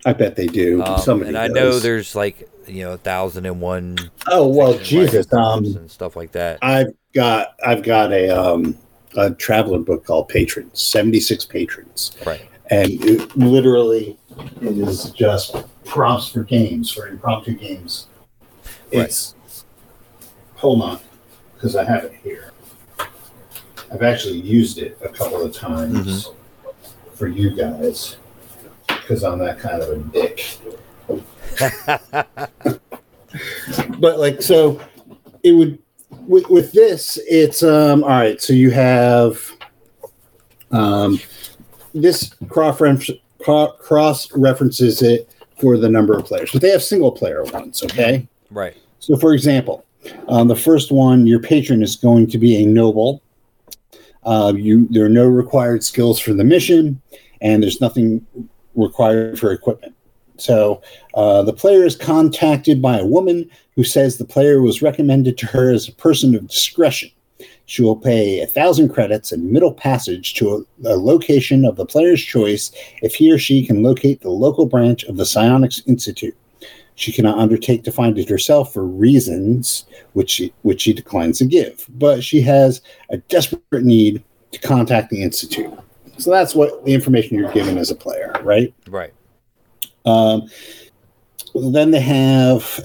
I 0.06 0.12
bet 0.14 0.36
they 0.36 0.46
do. 0.46 0.82
Um, 0.82 0.98
Somebody 1.00 1.28
and 1.28 1.36
I 1.36 1.48
know 1.48 1.78
there's 1.78 2.14
like 2.14 2.48
you 2.66 2.84
know 2.84 2.92
a 2.92 2.96
thousand 2.98 3.44
and 3.44 3.60
one 3.60 3.98
Oh 4.28 4.46
well, 4.48 4.78
Jesus. 4.78 5.30
Um, 5.32 5.64
and 5.64 5.90
stuff 5.90 6.16
like 6.16 6.32
that. 6.32 6.58
I've 6.62 6.94
got 7.12 7.56
I've 7.66 7.82
got 7.82 8.12
a 8.12 8.30
um 8.30 8.78
a 9.16 9.32
Traveller 9.32 9.80
book 9.80 10.06
called 10.06 10.28
Patrons. 10.28 10.80
Seventy 10.80 11.20
six 11.20 11.44
patrons. 11.44 12.12
Right. 12.24 12.48
and 12.70 12.88
it 12.90 13.36
literally 13.36 14.16
it 14.60 14.78
is 14.78 15.10
just 15.10 15.56
prompts 15.84 16.28
for 16.28 16.42
games 16.44 16.90
for 16.90 17.06
impromptu 17.08 17.54
games 17.54 18.06
it's 18.90 19.34
hold 20.56 20.82
on 20.82 20.98
because 21.54 21.76
i 21.76 21.84
have 21.84 22.02
it 22.04 22.14
here 22.24 22.50
i've 23.92 24.02
actually 24.02 24.40
used 24.40 24.78
it 24.78 24.98
a 25.00 25.08
couple 25.08 25.40
of 25.40 25.54
times 25.54 26.28
for 27.14 27.28
you 27.28 27.50
guys 27.50 28.16
because 29.06 29.22
i'm 29.22 29.38
that 29.38 29.58
kind 29.58 29.82
of 29.82 29.88
a 29.90 29.98
dick. 30.12 30.58
But 33.98 34.18
like 34.18 34.40
so 34.40 34.80
it 35.42 35.52
would 35.52 35.78
with, 36.26 36.48
with 36.48 36.72
this 36.72 37.18
it's 37.28 37.62
um 37.62 38.02
all 38.02 38.10
right 38.10 38.40
so 38.40 38.54
you 38.54 38.70
have 38.70 39.38
um 40.70 41.20
this 41.94 42.34
cross 42.48 43.10
cross 43.78 44.32
references 44.32 45.02
it 45.02 45.28
for 45.60 45.76
the 45.76 45.88
number 45.88 46.16
of 46.16 46.24
players 46.24 46.50
but 46.50 46.62
they 46.62 46.70
have 46.70 46.82
single 46.82 47.12
player 47.12 47.44
ones 47.44 47.82
okay? 47.82 48.26
Right. 48.50 48.76
so 49.00 49.16
for 49.18 49.34
example 49.34 49.84
um, 50.28 50.48
the 50.48 50.56
first 50.56 50.92
one 50.92 51.26
your 51.26 51.40
patron 51.40 51.82
is 51.82 51.96
going 51.96 52.28
to 52.28 52.38
be 52.38 52.62
a 52.62 52.66
noble. 52.66 53.22
Uh, 54.24 54.52
you 54.56 54.88
there 54.90 55.04
are 55.04 55.10
no 55.10 55.26
required 55.26 55.84
skills 55.84 56.18
for 56.18 56.32
the 56.32 56.44
mission, 56.44 57.00
and 57.40 57.62
there's 57.62 57.80
nothing 57.80 58.26
required 58.76 59.38
for 59.38 59.52
equipment. 59.52 59.94
So 60.38 60.82
uh, 61.14 61.42
the 61.42 61.52
player 61.52 61.84
is 61.84 61.96
contacted 61.96 62.82
by 62.82 62.98
a 62.98 63.06
woman 63.06 63.50
who 63.74 63.84
says 63.84 64.16
the 64.16 64.24
player 64.24 64.60
was 64.60 64.82
recommended 64.82 65.38
to 65.38 65.46
her 65.46 65.70
as 65.72 65.88
a 65.88 65.92
person 65.92 66.34
of 66.34 66.48
discretion. 66.48 67.10
She 67.66 67.82
will 67.82 67.96
pay 67.96 68.40
a 68.40 68.46
thousand 68.46 68.90
credits 68.90 69.32
and 69.32 69.50
middle 69.50 69.72
passage 69.72 70.34
to 70.34 70.66
a, 70.84 70.88
a, 70.88 70.96
location 70.96 71.64
of 71.64 71.76
the 71.76 71.84
player's 71.84 72.22
choice 72.22 72.70
if 73.02 73.14
he 73.14 73.32
or 73.32 73.38
she 73.38 73.66
can 73.66 73.82
locate 73.82 74.20
the 74.20 74.30
local 74.30 74.66
branch 74.66 75.04
of 75.04 75.16
the 75.16 75.26
Psionics 75.26 75.82
Institute. 75.86 76.36
She 76.94 77.12
cannot 77.12 77.38
undertake 77.38 77.82
to 77.84 77.92
find 77.92 78.18
it 78.18 78.28
herself 78.28 78.72
for 78.72 78.86
reasons 78.86 79.84
which 80.14 80.30
she, 80.30 80.54
which 80.62 80.82
she 80.82 80.94
declines 80.94 81.38
to 81.38 81.44
give, 81.44 81.86
but 81.90 82.24
she 82.24 82.40
has 82.42 82.80
a 83.10 83.18
desperate 83.18 83.84
need 83.84 84.22
to 84.52 84.58
contact 84.60 85.10
the 85.10 85.22
institute. 85.22 85.76
So 86.18 86.30
that's 86.30 86.54
what 86.54 86.84
the 86.84 86.94
information 86.94 87.38
you're 87.38 87.52
given 87.52 87.78
as 87.78 87.90
a 87.90 87.94
player, 87.94 88.32
right? 88.42 88.72
Right. 88.88 89.12
Um, 90.04 90.48
then 91.54 91.90
they 91.90 92.00
have 92.00 92.80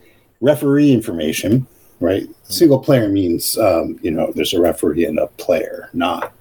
referee 0.40 0.92
information, 0.92 1.66
right? 2.00 2.22
Mm-hmm. 2.22 2.52
Single 2.52 2.78
player 2.78 3.08
means, 3.08 3.58
um, 3.58 3.98
you 4.02 4.10
know, 4.10 4.32
there's 4.34 4.54
a 4.54 4.60
referee 4.60 5.04
and 5.04 5.18
a 5.18 5.26
player, 5.26 5.88
not 5.92 6.32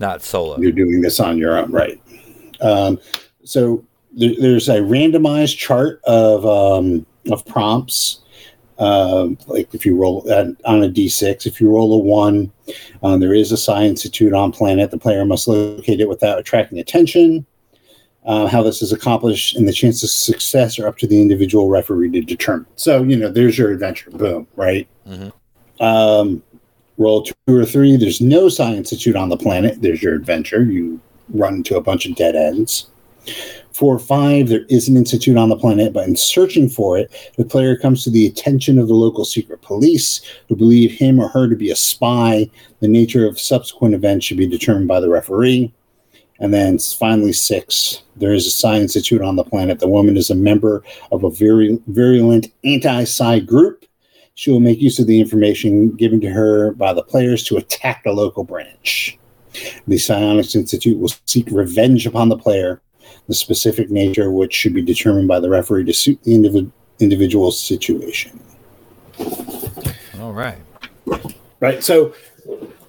not 0.00 0.22
solo. 0.22 0.58
You're 0.58 0.72
doing 0.72 1.00
this 1.00 1.20
on 1.20 1.38
your 1.38 1.56
own, 1.56 1.70
right? 1.70 2.00
Um, 2.60 2.98
so 3.44 3.84
there, 4.12 4.34
there's 4.38 4.68
a 4.68 4.78
randomized 4.78 5.56
chart 5.56 6.00
of 6.04 6.44
um, 6.44 7.06
of 7.30 7.46
prompts. 7.46 8.21
Uh, 8.82 9.28
like 9.46 9.72
if 9.72 9.86
you 9.86 9.96
roll 9.96 10.28
on 10.32 10.82
a 10.82 10.88
d6, 10.88 11.46
if 11.46 11.60
you 11.60 11.70
roll 11.70 11.94
a 11.94 11.98
one, 11.98 12.50
um, 13.04 13.20
there 13.20 13.32
is 13.32 13.52
a 13.52 13.56
psi 13.56 13.84
institute 13.84 14.32
on 14.32 14.50
planet. 14.50 14.90
The 14.90 14.98
player 14.98 15.24
must 15.24 15.46
locate 15.46 16.00
it 16.00 16.08
without 16.08 16.40
attracting 16.40 16.80
attention. 16.80 17.46
Uh, 18.24 18.48
how 18.48 18.60
this 18.60 18.82
is 18.82 18.92
accomplished 18.92 19.54
and 19.56 19.68
the 19.68 19.72
chances 19.72 20.04
of 20.04 20.10
success 20.10 20.80
are 20.80 20.88
up 20.88 20.98
to 20.98 21.06
the 21.06 21.22
individual 21.22 21.68
referee 21.68 22.10
to 22.10 22.22
determine. 22.22 22.66
So, 22.74 23.04
you 23.04 23.16
know, 23.16 23.30
there's 23.30 23.56
your 23.56 23.70
adventure. 23.70 24.10
Boom, 24.10 24.48
right? 24.56 24.88
Mm-hmm. 25.06 25.84
Um, 25.84 26.42
roll 26.98 27.22
two 27.22 27.34
or 27.48 27.64
three. 27.64 27.96
There's 27.96 28.20
no 28.20 28.48
Psi 28.48 28.74
Institute 28.74 29.14
on 29.14 29.28
the 29.28 29.36
planet. 29.36 29.80
There's 29.80 30.02
your 30.02 30.14
adventure. 30.14 30.64
You 30.64 31.00
run 31.28 31.56
into 31.56 31.76
a 31.76 31.80
bunch 31.80 32.06
of 32.06 32.16
dead 32.16 32.34
ends. 32.34 32.90
Four 33.72 33.94
or 33.94 33.98
five, 33.98 34.48
there 34.48 34.66
is 34.68 34.88
an 34.88 34.96
institute 34.96 35.36
on 35.36 35.48
the 35.48 35.56
planet, 35.56 35.92
but 35.92 36.06
in 36.06 36.14
searching 36.14 36.68
for 36.68 36.98
it, 36.98 37.10
the 37.36 37.44
player 37.44 37.76
comes 37.76 38.04
to 38.04 38.10
the 38.10 38.26
attention 38.26 38.78
of 38.78 38.88
the 38.88 38.94
local 38.94 39.24
secret 39.24 39.62
police 39.62 40.20
who 40.48 40.56
believe 40.56 40.92
him 40.92 41.18
or 41.18 41.28
her 41.28 41.48
to 41.48 41.56
be 41.56 41.70
a 41.70 41.76
spy. 41.76 42.50
The 42.80 42.88
nature 42.88 43.26
of 43.26 43.40
subsequent 43.40 43.94
events 43.94 44.26
should 44.26 44.36
be 44.36 44.46
determined 44.46 44.88
by 44.88 45.00
the 45.00 45.08
referee. 45.08 45.72
And 46.38 46.52
then 46.52 46.78
finally, 46.78 47.32
six, 47.32 48.02
there 48.16 48.34
is 48.34 48.46
a 48.46 48.50
Psi 48.50 48.76
Institute 48.76 49.22
on 49.22 49.36
the 49.36 49.44
planet. 49.44 49.78
The 49.78 49.88
woman 49.88 50.16
is 50.16 50.28
a 50.28 50.34
member 50.34 50.82
of 51.12 51.24
a 51.24 51.30
very 51.30 51.78
virulent 51.86 52.52
anti 52.64 53.04
Psi 53.04 53.38
group. 53.40 53.86
She 54.34 54.50
will 54.50 54.60
make 54.60 54.80
use 54.80 54.98
of 54.98 55.06
the 55.06 55.20
information 55.20 55.94
given 55.94 56.20
to 56.22 56.30
her 56.30 56.72
by 56.72 56.92
the 56.94 57.02
players 57.02 57.44
to 57.44 57.58
attack 57.58 58.02
the 58.02 58.12
local 58.12 58.44
branch. 58.44 59.18
The 59.86 59.98
Psionics 59.98 60.54
Institute 60.54 60.98
will 60.98 61.12
seek 61.26 61.46
revenge 61.50 62.06
upon 62.06 62.28
the 62.28 62.38
player, 62.38 62.80
the 63.28 63.34
specific 63.34 63.90
nature 63.90 64.28
of 64.28 64.32
which 64.32 64.52
should 64.52 64.74
be 64.74 64.82
determined 64.82 65.28
by 65.28 65.40
the 65.40 65.48
referee 65.48 65.84
to 65.84 65.92
suit 65.92 66.22
the 66.24 66.32
indiv- 66.32 66.70
individual 66.98 67.50
situation. 67.50 68.38
All 70.20 70.32
right. 70.32 70.58
Right. 71.60 71.82
So 71.82 72.14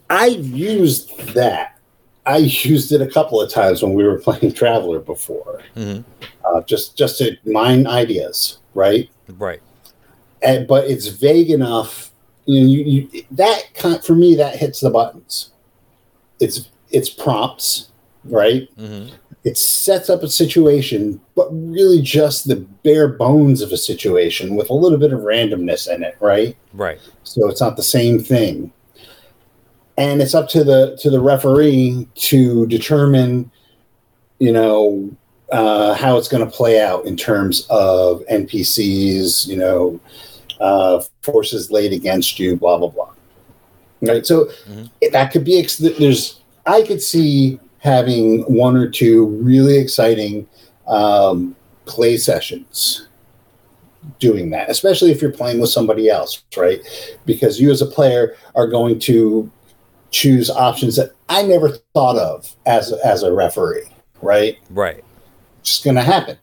I 0.09 0.27
used 0.27 1.33
that 1.33 1.73
I 2.25 2.37
used 2.37 2.91
it 2.91 3.01
a 3.01 3.07
couple 3.07 3.41
of 3.41 3.51
times 3.51 3.83
when 3.83 3.93
we 3.93 4.03
were 4.03 4.19
playing 4.21 4.53
Traveller 4.53 4.99
before, 4.99 5.61
mm-hmm. 5.75 6.01
uh, 6.45 6.61
just 6.61 6.97
just 6.97 7.17
to 7.19 7.35
mine 7.45 7.87
ideas, 7.87 8.59
right? 8.73 9.09
Right. 9.37 9.61
And, 10.41 10.67
but 10.67 10.89
it's 10.89 11.07
vague 11.07 11.49
enough. 11.49 12.11
You, 12.45 12.59
know, 12.59 12.67
you, 12.67 12.83
you 12.83 13.25
that 13.31 13.73
kind, 13.75 14.03
for 14.03 14.15
me 14.15 14.35
that 14.35 14.57
hits 14.57 14.81
the 14.81 14.89
buttons. 14.89 15.51
It's 16.39 16.69
it's 16.89 17.09
prompts, 17.09 17.89
right? 18.25 18.67
Mm-hmm. 18.77 19.15
It 19.43 19.57
sets 19.57 20.09
up 20.09 20.23
a 20.23 20.29
situation, 20.29 21.19
but 21.35 21.49
really 21.51 22.01
just 22.01 22.47
the 22.47 22.57
bare 22.83 23.09
bones 23.09 23.61
of 23.61 23.71
a 23.71 23.77
situation 23.77 24.55
with 24.55 24.69
a 24.69 24.73
little 24.73 24.97
bit 24.97 25.11
of 25.11 25.19
randomness 25.19 25.93
in 25.93 26.01
it, 26.01 26.15
right? 26.21 26.55
Right. 26.73 26.99
So 27.23 27.49
it's 27.49 27.59
not 27.59 27.75
the 27.75 27.83
same 27.83 28.19
thing 28.19 28.71
and 29.97 30.21
it's 30.21 30.33
up 30.33 30.49
to 30.49 30.63
the 30.63 30.97
to 30.99 31.09
the 31.09 31.19
referee 31.19 32.07
to 32.15 32.65
determine 32.67 33.49
you 34.39 34.51
know 34.51 35.09
uh, 35.51 35.93
how 35.93 36.17
it's 36.17 36.27
going 36.27 36.43
to 36.43 36.49
play 36.49 36.81
out 36.81 37.05
in 37.05 37.15
terms 37.15 37.67
of 37.69 38.23
npcs 38.31 39.47
you 39.47 39.57
know 39.57 39.99
uh, 40.59 41.01
forces 41.21 41.71
laid 41.71 41.93
against 41.93 42.39
you 42.39 42.55
blah 42.55 42.77
blah 42.77 42.89
blah 42.89 43.11
right 44.01 44.25
so 44.25 44.45
mm-hmm. 44.45 44.85
that 45.11 45.31
could 45.31 45.43
be 45.43 45.65
there's 45.99 46.41
i 46.65 46.81
could 46.81 47.01
see 47.01 47.59
having 47.83 48.41
one 48.43 48.75
or 48.75 48.89
two 48.89 49.27
really 49.43 49.77
exciting 49.77 50.47
um, 50.87 51.55
play 51.85 52.17
sessions 52.17 53.07
doing 54.19 54.49
that 54.49 54.69
especially 54.69 55.11
if 55.11 55.21
you're 55.21 55.31
playing 55.31 55.61
with 55.61 55.69
somebody 55.69 56.09
else 56.09 56.43
right 56.57 56.81
because 57.25 57.59
you 57.61 57.71
as 57.71 57.81
a 57.81 57.85
player 57.85 58.35
are 58.53 58.67
going 58.67 58.99
to 58.99 59.49
choose 60.13 60.49
options 60.49 60.95
that 60.95 61.11
I 61.27 61.41
never 61.41 61.69
thought 61.93 62.17
of 62.17 62.55
as 62.65 62.93
as 63.03 63.23
a 63.23 63.33
referee, 63.33 63.89
right? 64.21 64.57
Right. 64.69 65.03
Just 65.63 65.83
going 65.83 65.95
to 65.95 66.03
happen. 66.03 66.37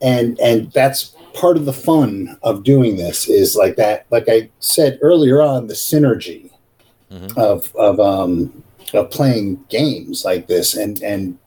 And 0.00 0.40
and 0.40 0.72
that's 0.72 1.14
part 1.34 1.56
of 1.56 1.66
the 1.66 1.72
fun 1.72 2.36
of 2.42 2.64
doing 2.64 2.96
this 2.96 3.28
is 3.28 3.56
like 3.56 3.76
that 3.76 4.06
like 4.10 4.24
I 4.28 4.50
said 4.58 4.98
earlier 5.00 5.40
on 5.40 5.66
the 5.66 5.74
synergy 5.74 6.50
mm-hmm. 7.10 7.38
of 7.38 7.74
of 7.76 8.00
um 8.00 8.61
of 8.94 9.10
playing 9.10 9.64
games 9.68 10.24
like 10.24 10.46
this 10.46 10.74
and 10.74 11.02
and 11.02 11.38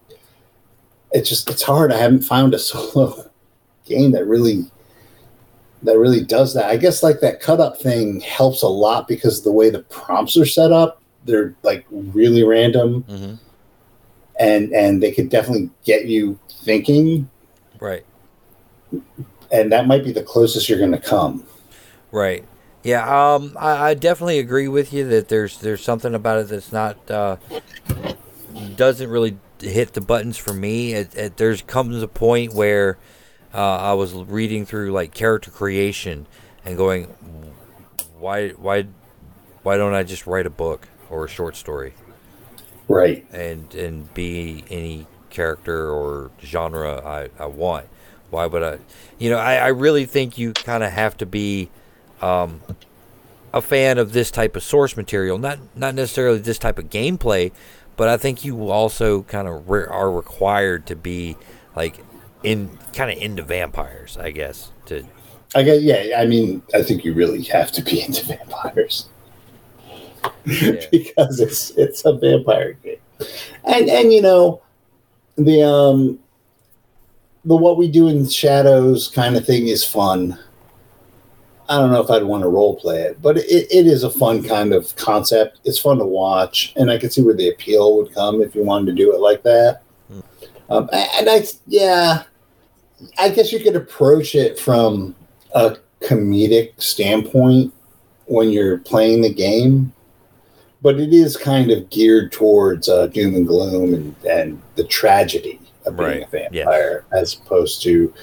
it's 1.12 1.30
just 1.30 1.50
it's 1.50 1.64
hard 1.64 1.92
I 1.92 1.98
haven't 1.98 2.24
found 2.24 2.54
a 2.54 2.60
solo 2.70 3.30
game 3.86 4.12
that 4.12 4.26
really 4.26 4.66
that 5.84 6.00
really 6.00 6.24
does 6.24 6.56
that. 6.56 6.66
I 6.66 6.78
guess 6.78 7.04
like 7.04 7.20
that 7.20 7.40
cut 7.40 7.60
up 7.60 7.80
thing 7.80 8.20
helps 8.22 8.64
a 8.64 8.68
lot 8.68 9.08
because 9.08 9.40
of 9.40 9.44
the 9.44 9.52
way 9.52 9.70
the 9.70 9.84
prompts 9.84 10.36
are 10.36 10.46
set 10.46 10.72
up 10.72 11.02
they're 11.26 11.56
like 11.64 11.86
really 11.92 12.44
random, 12.44 13.04
mm-hmm. 13.04 13.36
and 14.40 14.72
and 14.72 15.04
they 15.04 15.12
could 15.12 15.30
definitely 15.30 15.70
get 15.84 16.06
you 16.06 16.40
thinking. 16.64 17.30
Right. 17.80 18.06
And 19.52 19.72
that 19.72 19.88
might 19.88 20.04
be 20.04 20.12
the 20.12 20.24
closest 20.24 20.70
you're 20.70 20.80
going 20.80 20.92
to 20.92 20.98
come. 20.98 21.46
Right. 22.12 22.46
Yeah. 22.86 23.34
Um. 23.34 23.58
I, 23.60 23.90
I, 23.90 23.94
definitely 23.94 24.40
agree 24.40 24.68
with 24.68 24.94
you 24.94 25.08
that 25.10 25.28
there's 25.28 25.58
there's 25.58 25.84
something 25.84 26.16
about 26.16 26.40
it 26.40 26.48
that's 26.48 26.72
not 26.72 27.12
uh, 27.12 27.38
doesn't 28.76 29.10
really 29.10 29.38
hit 29.60 29.94
the 29.94 30.02
buttons 30.02 30.38
for 30.38 30.54
me. 30.54 30.94
It, 30.94 31.16
it, 31.16 31.38
there's 31.38 31.62
comes 31.62 32.02
a 32.02 32.08
point 32.08 32.54
where 32.54 32.98
uh, 33.54 33.78
I 33.78 33.94
was 33.94 34.14
reading 34.14 34.66
through 34.66 34.92
like 34.92 35.14
character 35.14 35.52
creation 35.52 36.28
and 36.64 36.78
going, 36.78 37.06
why 38.20 38.50
why 38.52 38.86
why 39.64 39.76
don't 39.76 39.94
I 39.94 40.04
just 40.04 40.28
write 40.28 40.46
a 40.46 40.52
book? 40.52 40.88
or 41.10 41.26
a 41.26 41.30
short 41.30 41.56
story. 41.56 41.94
Right. 42.88 43.26
And 43.32 43.74
and 43.74 44.14
be 44.14 44.64
any 44.70 45.08
character 45.30 45.90
or 45.90 46.32
genre 46.44 47.02
I, 47.06 47.30
I 47.42 47.48
want. 47.48 47.88
Why 48.30 48.46
would 48.46 48.64
I? 48.64 48.80
You 49.18 49.30
know, 49.30 49.38
I, 49.38 49.56
I 49.56 49.68
really 49.68 50.06
think 50.06 50.38
you 50.38 50.54
kind 50.54 50.84
of 50.84 50.92
have 50.92 51.18
to 51.18 51.26
be 51.26 51.70
um, 52.26 52.62
a 53.54 53.62
fan 53.62 53.98
of 53.98 54.14
this 54.14 54.32
type 54.32 54.56
of 54.56 54.64
source 54.64 54.98
material. 54.98 55.38
Not 55.38 55.60
not 55.76 55.96
necessarily 55.96 56.40
this 56.40 56.58
type 56.58 56.80
of 56.80 56.90
gameplay, 56.90 57.52
but 57.96 58.10
I 58.10 58.18
think 58.18 58.44
you 58.44 58.70
also 58.70 59.24
kind 59.24 59.48
of 59.48 59.70
re- 59.70 59.86
are 59.86 60.12
required 60.12 60.86
to 60.88 60.96
be 60.96 61.38
like 61.76 62.00
in 62.44 62.78
kind 62.94 63.12
of 63.12 63.22
into 63.22 63.44
vampires. 63.44 64.18
I 64.18 64.32
guess 64.32 64.72
to. 64.88 65.06
I 65.54 65.64
guess 65.64 65.82
yeah. 65.82 66.20
I 66.20 66.26
mean, 66.26 66.62
I 66.74 66.82
think 66.82 67.06
you 67.06 67.14
really 67.14 67.44
have 67.44 67.72
to 67.74 67.82
be 67.82 68.02
into 68.06 68.26
vampires. 68.26 69.10
because 70.92 71.40
it's 71.40 71.70
it's 71.72 72.04
a 72.04 72.14
vampire 72.14 72.74
game, 72.74 72.98
and 73.64 73.90
and 73.90 74.12
you 74.12 74.22
know 74.22 74.62
the 75.38 75.62
um 75.62 76.18
the 77.46 77.56
what 77.56 77.78
we 77.78 77.88
do 77.88 78.08
in 78.08 78.28
shadows 78.28 79.08
kind 79.08 79.36
of 79.36 79.46
thing 79.46 79.68
is 79.68 79.86
fun. 79.86 80.38
I 81.68 81.78
don't 81.78 81.92
know 81.92 82.02
if 82.02 82.10
I'd 82.10 82.24
want 82.24 82.44
to 82.44 82.50
role 82.50 82.76
play 82.76 83.02
it, 83.02 83.22
but 83.22 83.38
it, 83.38 83.68
it 83.72 83.88
is 83.88 84.04
a 84.04 84.10
fun 84.10 84.44
kind 84.44 84.74
of 84.74 84.96
concept. 84.96 85.60
It's 85.66 85.80
fun 85.80 85.98
to 85.98 86.06
watch, 86.06 86.74
and 86.76 86.92
I 86.92 86.98
can 86.98 87.10
see 87.10 87.24
where 87.24 87.34
the 87.34 87.50
appeal 87.50 87.98
would 87.98 88.14
come 88.14 88.42
if 88.42 88.54
you 88.56 88.64
wanted 88.64 88.88
to 88.88 89.04
do 89.04 89.14
it 89.14 89.20
like 89.20 89.44
that. 89.44 89.82
Hmm. 90.08 90.20
Um, 90.70 90.90
and 90.92 91.30
I, 91.30 91.44
yeah, 91.68 92.24
I 93.18 93.30
guess 93.30 93.52
you 93.52 93.60
could 93.60 93.76
approach 93.76 94.36
it 94.36 94.60
from 94.60 95.16
a 95.54 95.78
comedic 96.02 96.82
standpoint 96.82 97.74
when 98.26 98.50
you're 98.50 98.80
playing 98.80 99.22
the 99.22 99.34
game 99.34 99.94
but 100.86 101.00
it 101.00 101.14
is 101.14 101.36
kind 101.36 101.72
of 101.72 101.90
geared 101.90 102.32
towards 102.32 102.88
uh, 102.88 103.08
doom 103.08 103.34
and 103.34 103.48
gloom 103.48 103.96
and, 103.96 104.16
and 104.24 104.62
the 104.76 104.84
tragedy 104.84 105.60
of 105.88 105.98
being 105.98 106.10
Right, 106.10 106.22
a 106.22 106.28
vampire, 106.28 107.06
as 107.12 107.34
opposed 107.34 107.82
to 107.84 108.14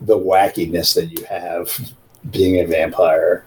the 0.00 0.18
wackiness 0.18 0.94
that 0.94 1.06
you 1.06 1.22
have 1.26 1.92
being 2.30 2.60
a 2.60 2.66
vampire, 2.66 3.44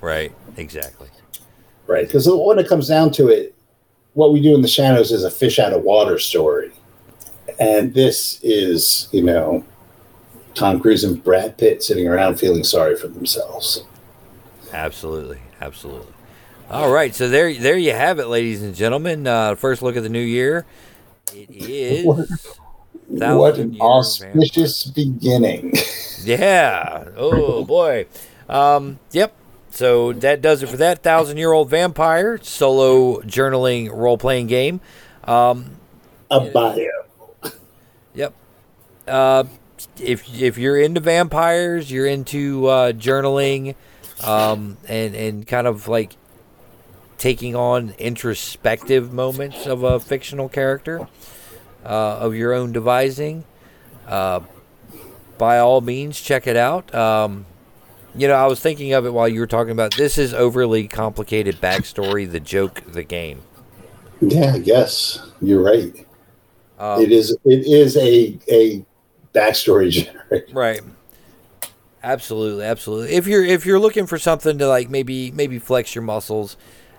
Right. 0.00 0.32
Exactly. 0.56 1.08
right? 1.86 2.06
Because 2.06 2.28
when 2.30 2.58
it 2.58 2.68
comes 2.68 2.88
down 2.88 3.10
to 3.12 3.28
it, 3.28 3.54
what 4.14 4.32
we 4.32 4.40
do 4.40 4.54
in 4.54 4.62
the 4.62 4.68
shadows 4.68 5.12
is 5.12 5.24
a 5.24 5.30
fish 5.30 5.58
out 5.58 5.72
of 5.72 5.82
water 5.82 6.18
story, 6.18 6.70
and 7.60 7.94
this 7.94 8.40
is, 8.42 9.08
you 9.12 9.22
know, 9.22 9.64
Tom 10.54 10.80
Cruise 10.80 11.04
and 11.04 11.22
Brad 11.22 11.56
Pitt 11.58 11.82
sitting 11.82 12.08
around 12.08 12.36
feeling 12.38 12.64
sorry 12.64 12.96
for 12.96 13.06
themselves. 13.08 13.84
Absolutely, 14.72 15.38
absolutely. 15.60 16.12
All 16.70 16.90
right, 16.90 17.14
so 17.14 17.28
there, 17.28 17.54
there 17.54 17.78
you 17.78 17.92
have 17.92 18.18
it, 18.18 18.26
ladies 18.26 18.62
and 18.62 18.74
gentlemen. 18.74 19.26
Uh, 19.26 19.54
first 19.54 19.82
look 19.82 19.96
at 19.96 20.02
the 20.02 20.08
new 20.08 20.18
year. 20.20 20.66
It 21.32 21.48
is 21.50 22.58
What- 23.08 23.58
an 23.58 23.76
auspicious 23.80 24.84
beginning. 24.84 25.72
yeah. 26.22 27.04
Oh 27.16 27.64
boy. 27.66 28.06
Um, 28.48 28.98
yep. 29.12 29.34
So 29.70 30.12
that 30.14 30.40
does 30.42 30.62
it 30.62 30.68
for 30.68 30.76
that 30.78 31.02
thousand 31.02 31.36
year 31.36 31.52
old 31.52 31.70
vampire 31.70 32.38
solo 32.42 33.20
journaling 33.22 33.90
role 33.92 34.18
playing 34.18 34.46
game. 34.48 34.80
Um, 35.24 35.72
a 36.30 36.40
bio. 36.40 36.86
Yep. 38.14 38.34
Uh, 39.06 39.44
if 40.00 40.40
if 40.42 40.58
you're 40.58 40.78
into 40.78 41.00
vampires, 41.00 41.90
you're 41.90 42.06
into 42.06 42.66
uh, 42.66 42.92
journaling, 42.92 43.74
um, 44.24 44.76
and 44.88 45.14
and 45.14 45.46
kind 45.46 45.66
of 45.66 45.86
like 45.88 46.16
taking 47.18 47.54
on 47.54 47.94
introspective 47.98 49.12
moments 49.12 49.66
of 49.66 49.82
a 49.82 49.98
fictional 50.00 50.48
character 50.48 51.06
of 51.84 52.34
your 52.34 52.52
own 52.52 52.72
devising. 52.72 53.44
Uh, 54.06 54.40
by 55.36 55.58
all 55.58 55.80
means, 55.80 56.20
check 56.20 56.46
it 56.46 56.56
out. 56.56 56.92
Um, 56.94 57.46
you 58.14 58.26
know, 58.26 58.34
I 58.34 58.46
was 58.46 58.60
thinking 58.60 58.92
of 58.92 59.06
it 59.06 59.12
while 59.12 59.28
you 59.28 59.40
were 59.40 59.46
talking 59.46 59.70
about 59.70 59.94
this 59.96 60.18
is 60.18 60.34
overly 60.34 60.88
complicated 60.88 61.60
backstory. 61.60 62.30
The 62.30 62.40
joke, 62.40 62.82
the 62.86 63.04
game. 63.04 63.42
Yeah, 64.20 64.54
I 64.54 64.58
guess 64.58 65.20
you're 65.40 65.62
right. 65.62 66.06
Um, 66.78 67.02
it 67.02 67.12
is. 67.12 67.36
It 67.44 67.66
is 67.66 67.96
a 67.96 68.36
a 68.50 68.84
backstory 69.34 69.90
generator. 70.30 70.46
Right. 70.52 70.80
Absolutely, 72.02 72.64
absolutely. 72.64 73.14
If 73.14 73.26
you're 73.26 73.44
if 73.44 73.66
you're 73.66 73.80
looking 73.80 74.06
for 74.06 74.18
something 74.18 74.58
to 74.58 74.68
like 74.68 74.88
maybe 74.88 75.30
maybe 75.32 75.58
flex 75.58 75.94
your 75.94 76.02
muscles, 76.02 76.56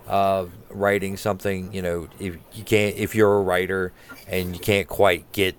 uh, 0.10 0.48
writing 0.70 1.18
something, 1.18 1.74
you 1.74 1.84
know, 1.84 2.10
if 2.20 2.38
you 2.54 2.66
can't 2.66 2.98
if 2.98 3.16
you're 3.16 3.38
a 3.38 3.44
writer 3.44 3.94
and 4.28 4.56
you 4.56 4.62
can't 4.62 4.90
quite 4.90 5.32
get, 5.34 5.58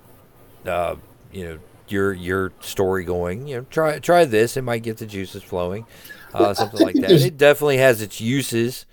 uh, 0.67 0.97
you 1.33 1.45
know, 1.45 1.61
your 1.89 2.15
your 2.15 2.55
story 2.61 3.05
going, 3.05 3.49
you 3.49 3.59
know, 3.59 3.67
try 3.71 4.01
try 4.01 4.27
this. 4.27 4.57
It 4.59 4.63
might 4.63 4.85
get 4.85 4.99
the 4.99 5.07
juices 5.07 5.45
flowing, 5.45 5.87
uh, 6.35 6.55
something 6.55 6.81
like 6.81 7.01
that. 7.01 7.23
It 7.23 7.39
definitely 7.39 7.79
has 7.79 8.03
its 8.03 8.21
uses. 8.21 8.87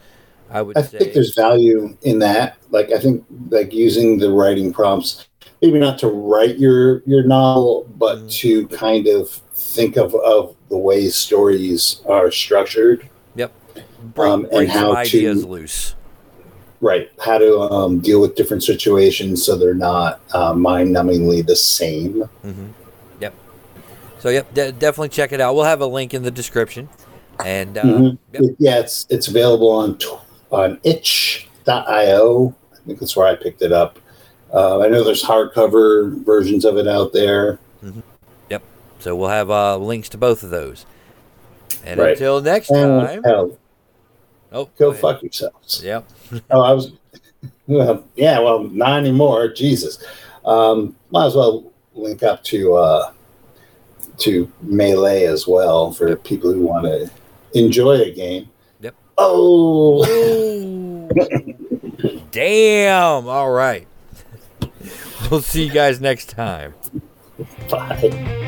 I 0.50 0.62
would 0.64 0.78
I 0.78 0.82
say. 0.82 1.00
think 1.00 1.14
there's 1.14 1.34
value 1.36 1.98
in 2.04 2.20
that. 2.20 2.58
Like 2.70 2.92
I 2.92 3.00
think 3.00 3.26
like 3.50 3.74
using 3.74 4.18
the 4.18 4.32
writing 4.32 4.72
prompts, 4.74 5.28
maybe 5.62 5.80
not 5.80 5.98
to 6.00 6.08
write 6.08 6.58
your 6.58 7.02
your 7.06 7.24
novel, 7.24 7.88
but 7.98 8.28
Mhm. 8.28 8.30
to 8.42 8.68
kind 8.68 9.08
of 9.08 9.30
think 9.54 9.98
of 9.98 10.14
of 10.16 10.56
the 10.70 10.78
way 10.78 11.10
stories 11.10 12.02
are 12.06 12.32
structured. 12.32 13.10
Break, 14.18 14.30
um, 14.32 14.42
and 14.42 14.52
break 14.52 14.70
some 14.70 14.78
how 14.80 14.92
to- 14.92 14.98
ideas 14.98 15.46
loose. 15.46 15.96
Right. 16.80 17.10
How 17.20 17.40
to 17.40 17.60
um, 17.62 18.00
deal 18.02 18.22
with 18.22 18.36
different 18.36 18.64
situations 18.64 19.44
so 19.44 19.56
they're 19.58 19.74
not 19.74 20.20
uh, 20.34 20.54
mind 20.54 20.96
numbingly 20.96 21.44
the 21.46 21.56
same. 21.56 22.22
hmm 22.44 22.68
Yep. 23.20 23.34
So 24.20 24.30
yep, 24.30 24.54
de- 24.54 24.72
definitely 24.74 25.10
check 25.10 25.32
it 25.32 25.42
out. 25.42 25.56
We'll 25.56 25.64
have 25.64 25.82
a 25.82 25.88
link 25.88 26.14
in 26.14 26.22
the 26.22 26.30
description. 26.30 26.88
And 27.44 27.78
uh, 27.80 27.84
Mhm. 27.84 28.18
yep. 28.34 28.44
Yeah, 28.60 28.80
it's 28.80 29.06
it's 29.10 29.28
available 29.28 29.70
on 29.72 29.98
tw- 29.98 30.20
on 30.52 30.80
itch.io. 30.84 32.56
I 32.74 32.76
think 32.86 33.00
that's 33.00 33.16
where 33.16 33.28
I 33.28 33.36
picked 33.36 33.62
it 33.64 33.72
up. 33.72 33.98
Uh, 34.54 34.80
I 34.82 34.88
know 34.88 35.04
there's 35.04 35.24
hardcover 35.24 36.24
versions 36.24 36.64
of 36.64 36.78
it 36.78 36.88
out 36.88 37.12
there. 37.12 37.58
Yep. 38.50 38.64
So 39.00 39.16
we'll 39.16 39.30
have 39.30 39.50
uh, 39.50 39.78
links 39.78 40.10
to 40.10 40.18
both 40.18 40.44
of 40.44 40.52
those. 40.52 40.86
And 41.84 42.00
Right. 42.00 42.12
until 42.12 42.40
next 42.42 42.68
time. 42.70 43.24
Oh, 44.52 44.70
go 44.78 44.94
fuck 44.94 45.22
yourselves. 45.24 45.82
Yep. 45.84 46.08
Oh, 46.52 46.62
I 46.62 46.74
was. 46.74 46.92
Well, 47.68 48.06
yeah, 48.16 48.40
well, 48.40 48.64
not 48.64 49.00
anymore. 49.00 49.48
Jesus, 49.50 50.04
um, 50.46 50.96
might 51.10 51.28
as 51.28 51.36
well 51.36 51.72
link 51.94 52.24
up 52.24 52.44
to 52.46 52.76
uh, 52.76 53.12
to 54.20 54.52
melee 54.62 55.26
as 55.26 55.48
well 55.48 55.92
for 55.92 56.16
people 56.16 56.52
who 56.52 56.62
want 56.62 56.86
to 56.86 57.10
enjoy 57.54 58.02
a 58.02 58.12
game. 58.12 58.50
Yep. 58.82 58.96
Oh, 59.18 61.10
Damn. 62.32 63.28
All 63.28 63.52
right. 63.52 63.88
We'll 65.30 65.42
see 65.42 65.66
you 65.66 65.74
guys 65.74 66.00
next 66.00 66.30
time. 66.30 66.74
bye. 67.70 68.44